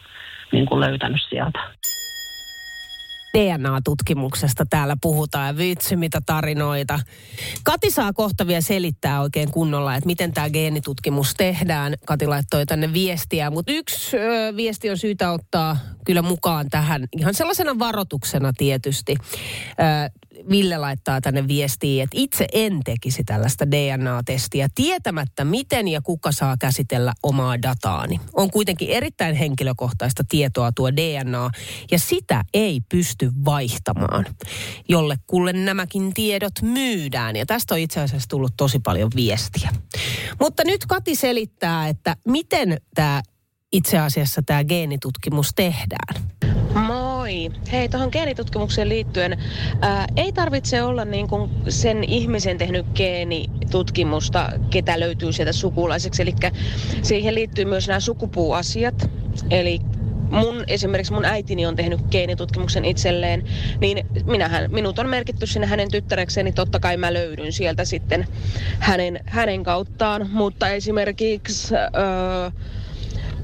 niin 0.52 0.66
kuin 0.66 0.80
löytänyt 0.80 1.22
sieltä. 1.30 1.60
DNA-tutkimuksesta 3.38 4.66
täällä 4.70 4.96
puhutaan 5.02 5.48
ja 5.48 5.58
vitsi 5.58 5.96
mitä 5.96 6.20
tarinoita. 6.26 7.00
Kati 7.64 7.92
saa 7.92 8.14
kohta 8.14 8.48
vielä 8.48 8.62
selittää 8.62 9.22
oikein 9.22 9.52
kunnolla, 9.52 9.96
että 9.96 10.08
miten 10.08 10.34
tämä 10.34 10.50
geenitutkimus 10.50 11.34
tehdään. 11.34 11.94
Kati 12.06 12.28
laittoi 12.28 12.66
tänne 12.66 12.94
viestiä, 12.94 13.50
mutta 13.50 13.72
yksi 13.72 14.18
ö, 14.18 14.56
viesti 14.56 14.90
on 14.90 14.98
syytä 14.98 15.32
ottaa 15.32 15.78
kyllä 16.06 16.22
mukaan 16.22 16.70
tähän 16.70 17.08
ihan 17.18 17.34
sellaisena 17.34 17.80
varoituksena 17.80 18.54
tietysti. 18.58 19.16
Ö, 19.70 20.21
Ville 20.50 20.78
laittaa 20.78 21.22
tänne 21.22 21.48
viestiin, 21.48 22.04
että 22.04 22.18
itse 22.20 22.48
en 22.54 22.80
tekisi 22.86 23.24
tällaista 23.24 23.72
DNA-testiä 23.72 24.68
tietämättä, 24.76 25.46
miten 25.46 25.88
ja 25.88 26.02
kuka 26.02 26.32
saa 26.32 26.56
käsitellä 26.60 27.14
omaa 27.24 27.62
dataani. 27.62 28.20
On 28.34 28.52
kuitenkin 28.52 28.90
erittäin 28.90 29.36
henkilökohtaista 29.36 30.24
tietoa 30.30 30.72
tuo 30.72 30.92
DNA, 30.92 31.50
ja 31.92 32.00
sitä 32.00 32.44
ei 32.54 32.82
pysty 32.90 33.32
vaihtamaan, 33.46 34.26
jollekulle 34.90 35.54
nämäkin 35.54 36.14
tiedot 36.14 36.62
myydään. 36.62 37.36
Ja 37.36 37.46
tästä 37.46 37.74
on 37.74 37.80
itse 37.80 38.00
asiassa 38.00 38.30
tullut 38.30 38.54
tosi 38.58 38.80
paljon 38.80 39.10
viestiä. 39.16 39.70
Mutta 40.40 40.64
nyt 40.66 40.86
Kati 40.86 41.16
selittää, 41.16 41.88
että 41.88 42.16
miten 42.28 42.78
tämä 42.96 43.22
itse 43.72 44.00
asiassa 44.00 44.42
tämä 44.46 44.64
geenitutkimus 44.64 45.50
tehdään. 45.56 46.30
Moi. 46.74 47.01
Hei, 47.72 47.90
tuohon 47.90 48.10
geenitutkimukseen 48.12 48.90
liittyen 48.90 49.38
ää, 49.82 50.08
ei 50.16 50.32
tarvitse 50.32 50.84
olla 50.84 51.06
niin 51.06 51.28
kuin 51.28 51.52
sen 51.70 52.04
ihmisen 52.04 52.58
tehnyt 52.58 52.86
geenitutkimusta, 52.96 54.50
ketä 54.70 55.00
löytyy 55.00 55.34
sieltä 55.34 55.54
sukulaiseksi. 55.54 56.22
Eli 56.22 56.34
siihen 57.02 57.36
liittyy 57.36 57.66
myös 57.66 57.88
nämä 57.88 58.00
sukupuuasiat. 58.00 59.10
Eli 59.50 59.80
mun, 60.32 60.64
esimerkiksi 60.68 61.14
mun 61.14 61.26
äitini 61.26 61.66
on 61.66 61.76
tehnyt 61.76 62.00
geenitutkimuksen 62.12 62.86
itselleen, 62.86 63.44
niin 63.80 64.06
minähän, 64.26 64.72
minut 64.72 65.00
on 65.00 65.10
merkitty 65.10 65.48
sinne 65.48 65.68
hänen 65.68 65.92
tyttärekseen, 65.92 66.46
niin 66.46 66.56
totta 66.56 66.80
kai 66.80 66.98
mä 66.98 67.14
löydyn 67.14 67.54
sieltä 67.54 67.86
sitten 67.86 68.28
hänen, 68.80 69.20
hänen 69.26 69.64
kauttaan. 69.64 70.30
Mutta 70.32 70.70
esimerkiksi... 70.70 71.76
Öö, 71.76 72.52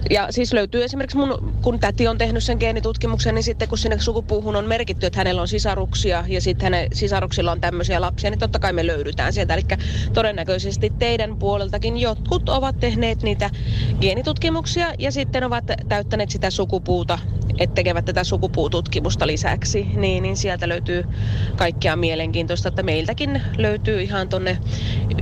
ja 0.10 0.28
siis 0.30 0.54
löytyy 0.54 0.84
esimerkiksi 0.84 1.18
mun, 1.18 1.38
kun 1.62 1.80
täti 1.80 2.08
on 2.08 2.18
tehnyt 2.18 2.44
sen 2.44 2.58
geenitutkimuksen, 2.60 3.36
niin 3.36 3.44
sitten 3.44 3.68
kun 3.68 3.78
sinne 3.78 4.00
sukupuuhun 4.00 4.56
on 4.56 4.66
merkitty, 4.66 5.06
että 5.06 5.20
hänellä 5.20 5.42
on 5.42 5.48
sisaruksia 5.48 6.26
ja 6.28 6.42
sitten 6.42 6.66
hänen 6.66 6.88
sisaruksilla 6.94 7.52
on 7.52 7.60
tämmöisiä 7.62 8.02
lapsia, 8.02 8.30
niin 8.30 8.40
totta 8.40 8.60
kai 8.60 8.74
me 8.74 8.88
löydytään 8.88 9.34
sieltä. 9.34 9.54
Eli 9.54 9.62
todennäköisesti 10.14 10.94
teidän 11.00 11.38
puoleltakin 11.38 11.98
jotkut 11.98 12.50
ovat 12.50 12.80
tehneet 12.80 13.24
niitä 13.24 13.50
geenitutkimuksia 14.02 14.94
ja 15.00 15.12
sitten 15.12 15.44
ovat 15.44 15.64
täyttäneet 15.88 16.30
sitä 16.30 16.50
sukupuuta, 16.52 17.20
että 17.60 17.74
tekevät 17.74 18.06
tätä 18.06 18.24
sukupuututkimusta 18.24 19.28
lisäksi, 19.28 19.88
niin, 19.96 20.24
niin 20.24 20.38
sieltä 20.38 20.70
löytyy 20.70 21.04
kaikkea 21.56 21.96
mielenkiintoista, 21.96 22.70
että 22.70 22.84
meiltäkin 22.84 23.42
löytyy 23.58 24.02
ihan 24.02 24.30
tonne 24.30 24.58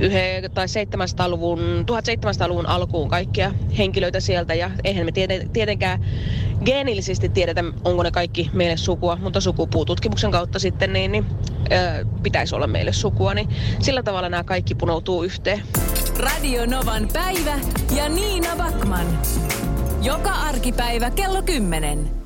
yhe, 0.00 0.50
tai 0.54 0.66
700-luvun, 0.66 1.58
1700-luvun 1.90 2.66
alkuun 2.66 3.08
kaikkia 3.08 3.54
henkilöitä 3.78 4.20
sieltä 4.20 4.54
ja 4.54 4.70
eihän 4.84 5.06
me 5.06 5.12
tietenkään 5.52 6.04
geenillisesti 6.64 7.28
tiedetä, 7.28 7.64
onko 7.84 8.02
ne 8.02 8.10
kaikki 8.10 8.50
meille 8.52 8.76
sukua, 8.76 9.16
mutta 9.16 9.40
sukupuututkimuksen 9.40 10.30
kautta 10.30 10.58
sitten 10.58 10.92
niin, 10.92 11.12
niin 11.12 11.26
ö, 11.72 12.06
pitäisi 12.22 12.54
olla 12.54 12.66
meille 12.66 12.92
sukua, 12.92 13.34
niin 13.34 13.48
sillä 13.80 14.02
tavalla 14.02 14.28
nämä 14.28 14.44
kaikki 14.44 14.74
punoutuu 14.74 15.22
yhteen. 15.22 15.62
Radio 16.18 16.66
Novan 16.66 17.08
päivä 17.12 17.58
ja 17.96 18.08
Niina 18.08 18.56
Backman. 18.56 19.06
Joka 20.02 20.30
arkipäivä 20.30 21.10
kello 21.10 21.42
10. 21.42 22.25